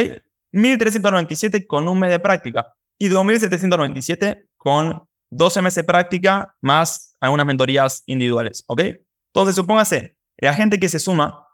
1397 0.52 1.66
con 1.66 1.88
un 1.88 1.98
mes 1.98 2.10
de 2.10 2.20
práctica. 2.20 2.74
Y 2.98 3.08
2797 3.08 4.46
con 4.56 5.02
12 5.30 5.62
meses 5.62 5.76
de 5.76 5.84
práctica 5.84 6.54
más 6.60 7.16
algunas 7.20 7.46
mentorías 7.46 8.02
individuales, 8.06 8.64
¿ok? 8.66 8.82
Entonces, 9.34 9.56
supóngase, 9.56 10.16
la 10.36 10.54
gente 10.54 10.78
que 10.78 10.88
se 10.88 10.98
suma 10.98 11.48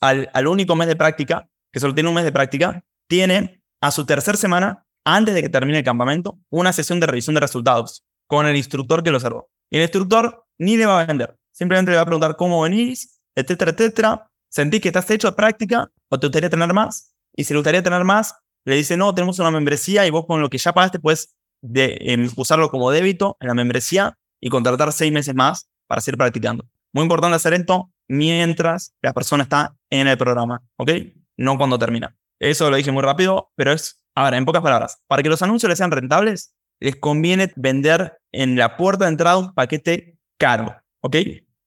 al, 0.00 0.28
al 0.34 0.46
único 0.46 0.76
mes 0.76 0.86
de 0.86 0.96
práctica, 0.96 1.48
que 1.72 1.80
solo 1.80 1.94
tiene 1.94 2.10
un 2.10 2.14
mes 2.14 2.24
de 2.24 2.32
práctica, 2.32 2.84
tiene 3.08 3.62
a 3.80 3.90
su 3.90 4.04
tercera 4.04 4.36
semana, 4.36 4.86
antes 5.04 5.34
de 5.34 5.42
que 5.42 5.48
termine 5.48 5.78
el 5.78 5.84
campamento, 5.84 6.38
una 6.50 6.72
sesión 6.72 7.00
de 7.00 7.06
revisión 7.06 7.34
de 7.34 7.40
resultados 7.40 8.04
con 8.28 8.46
el 8.46 8.56
instructor 8.56 9.02
que 9.02 9.10
lo 9.10 9.16
observó. 9.16 9.48
Y 9.72 9.78
el 9.78 9.82
instructor 9.84 10.44
ni 10.58 10.76
le 10.76 10.84
va 10.84 11.00
a 11.00 11.06
vender, 11.06 11.34
simplemente 11.50 11.90
le 11.90 11.96
va 11.96 12.02
a 12.02 12.04
preguntar 12.04 12.36
cómo 12.36 12.60
venís, 12.60 13.22
etcétera, 13.34 13.70
etcétera. 13.70 14.30
¿Sentís 14.50 14.82
que 14.82 14.88
estás 14.88 15.10
hecho 15.10 15.28
de 15.28 15.32
práctica 15.32 15.90
o 16.10 16.20
te 16.20 16.26
gustaría 16.26 16.50
tener 16.50 16.74
más? 16.74 17.14
Y 17.34 17.44
si 17.44 17.54
le 17.54 17.60
gustaría 17.60 17.82
tener 17.82 18.04
más, 18.04 18.34
le 18.66 18.74
dice, 18.74 18.98
no, 18.98 19.14
tenemos 19.14 19.38
una 19.38 19.50
membresía 19.50 20.06
y 20.06 20.10
vos 20.10 20.26
con 20.26 20.42
lo 20.42 20.50
que 20.50 20.58
ya 20.58 20.74
pagaste 20.74 21.00
puedes 21.00 21.34
de 21.62 22.30
usarlo 22.36 22.70
como 22.70 22.90
débito 22.90 23.38
en 23.40 23.48
la 23.48 23.54
membresía 23.54 24.18
y 24.42 24.50
contratar 24.50 24.92
seis 24.92 25.10
meses 25.10 25.34
más 25.34 25.70
para 25.86 26.02
seguir 26.02 26.18
practicando. 26.18 26.66
Muy 26.92 27.04
importante 27.04 27.36
hacer 27.36 27.54
esto 27.54 27.90
mientras 28.08 28.94
la 29.00 29.14
persona 29.14 29.44
está 29.44 29.74
en 29.88 30.06
el 30.06 30.18
programa, 30.18 30.62
¿ok? 30.76 30.90
No 31.38 31.56
cuando 31.56 31.78
termina. 31.78 32.14
Eso 32.38 32.68
lo 32.68 32.76
dije 32.76 32.92
muy 32.92 33.02
rápido, 33.02 33.52
pero 33.56 33.72
es, 33.72 34.04
a 34.14 34.36
en 34.36 34.44
pocas 34.44 34.60
palabras, 34.60 35.02
para 35.06 35.22
que 35.22 35.30
los 35.30 35.40
anuncios 35.40 35.74
sean 35.78 35.90
rentables, 35.90 36.54
les 36.82 36.96
conviene 36.96 37.52
vender 37.56 38.18
en 38.32 38.56
la 38.56 38.76
puerta 38.76 39.04
de 39.04 39.12
entrada 39.12 39.38
un 39.38 39.54
paquete 39.54 40.18
caro, 40.36 40.74
¿ok? 41.00 41.16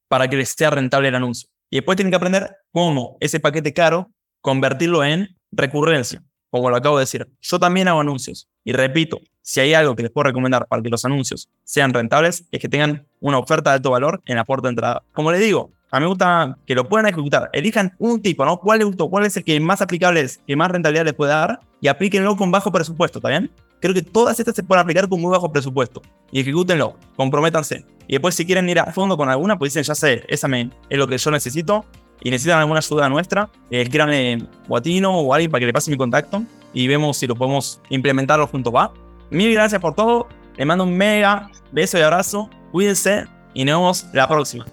Para 0.08 0.28
que 0.28 0.36
les 0.36 0.50
sea 0.50 0.70
rentable 0.70 1.08
el 1.08 1.16
anuncio. 1.16 1.50
Y 1.70 1.78
después 1.78 1.96
tienen 1.96 2.12
que 2.12 2.18
aprender 2.18 2.56
cómo 2.72 3.18
ese 3.20 3.40
paquete 3.40 3.74
caro 3.74 4.12
convertirlo 4.42 5.04
en 5.04 5.30
recurrencia, 5.52 6.22
como 6.50 6.70
lo 6.70 6.76
acabo 6.76 6.98
de 6.98 7.04
decir. 7.04 7.28
Yo 7.42 7.60
también 7.60 7.88
hago 7.88 8.02
anuncios. 8.02 8.50
Y 8.64 8.74
repito, 8.74 9.22
si 9.42 9.62
hay 9.62 9.74
algo 9.74 9.96
que 9.96 10.04
les 10.04 10.12
puedo 10.12 10.26
recomendar 10.26 10.68
para 10.68 10.82
que 10.82 10.90
los 10.90 11.06
anuncios 11.06 11.50
sean 11.64 11.94
rentables, 11.94 12.46
es 12.52 12.60
que 12.60 12.68
tengan 12.68 13.08
una 13.22 13.38
oferta 13.38 13.70
de 13.70 13.76
alto 13.78 13.92
valor 13.92 14.22
en 14.26 14.36
la 14.36 14.44
puerta 14.44 14.68
de 14.68 14.72
entrada. 14.72 15.04
Como 15.14 15.32
les 15.32 15.40
digo, 15.40 15.72
a 15.92 16.00
mí 16.00 16.04
me 16.04 16.10
gusta 16.10 16.58
que 16.66 16.76
lo 16.76 16.90
puedan 16.90 17.08
ejecutar. 17.08 17.50
Elijan 17.54 17.96
un 18.00 18.22
tipo, 18.22 18.44
¿no? 18.44 18.58
¿Cuál 18.58 18.80
les 18.80 18.88
gustó? 18.88 19.10
¿Cuál 19.10 19.26
es 19.26 19.38
el 19.38 19.46
que 19.46 19.60
más 19.62 19.82
aplicable 19.82 20.22
es? 20.22 20.40
¿Que 20.46 20.56
más 20.58 20.70
rentabilidad 20.70 21.06
les 21.06 21.14
puede 21.14 21.32
dar? 21.32 21.62
Y 21.80 21.88
aplíquenlo 21.88 22.36
con 22.36 22.52
bajo 22.52 22.72
presupuesto, 22.72 23.20
¿está 23.20 23.30
bien? 23.30 23.50
Creo 23.86 23.94
que 23.94 24.02
todas 24.02 24.40
estas 24.40 24.56
se 24.56 24.64
pueden 24.64 24.82
aplicar 24.82 25.08
con 25.08 25.22
muy 25.22 25.30
bajo 25.30 25.52
presupuesto. 25.52 26.02
Y 26.32 26.40
ejecútenlo, 26.40 26.98
comprométanse. 27.16 27.86
Y 28.08 28.14
después 28.14 28.34
si 28.34 28.44
quieren 28.44 28.68
ir 28.68 28.80
a 28.80 28.92
fondo 28.92 29.16
con 29.16 29.30
alguna, 29.30 29.60
pues 29.60 29.74
dicen, 29.74 29.84
ya 29.84 29.94
sé, 29.94 30.24
esa 30.28 30.48
me, 30.48 30.72
es 30.90 30.98
lo 30.98 31.08
que 31.08 31.20
yo 31.20 31.30
necesito. 31.30 31.86
Y 32.22 32.32
necesitan 32.32 32.60
alguna 32.60 32.80
ayuda 32.80 33.08
nuestra, 33.10 33.50
eh, 33.70 33.82
escríbanme 33.82 34.48
Guatino 34.68 35.20
o 35.20 35.34
alguien 35.34 35.52
para 35.52 35.60
que 35.60 35.66
le 35.68 35.74
pase 35.74 35.92
mi 35.92 35.98
contacto 35.98 36.42
y 36.74 36.88
vemos 36.88 37.18
si 37.18 37.28
lo 37.28 37.36
podemos 37.36 37.80
implementarlo 37.90 38.48
juntos, 38.48 38.74
¿va? 38.74 38.92
Mil 39.30 39.54
gracias 39.54 39.80
por 39.80 39.94
todo. 39.94 40.28
Les 40.58 40.66
mando 40.66 40.86
un 40.86 40.98
mega 40.98 41.52
beso 41.72 42.00
y 42.00 42.02
abrazo. 42.02 42.50
Cuídense 42.72 43.26
y 43.54 43.66
nos 43.66 43.76
vemos 43.76 44.06
la 44.14 44.28
próxima. 44.28 44.66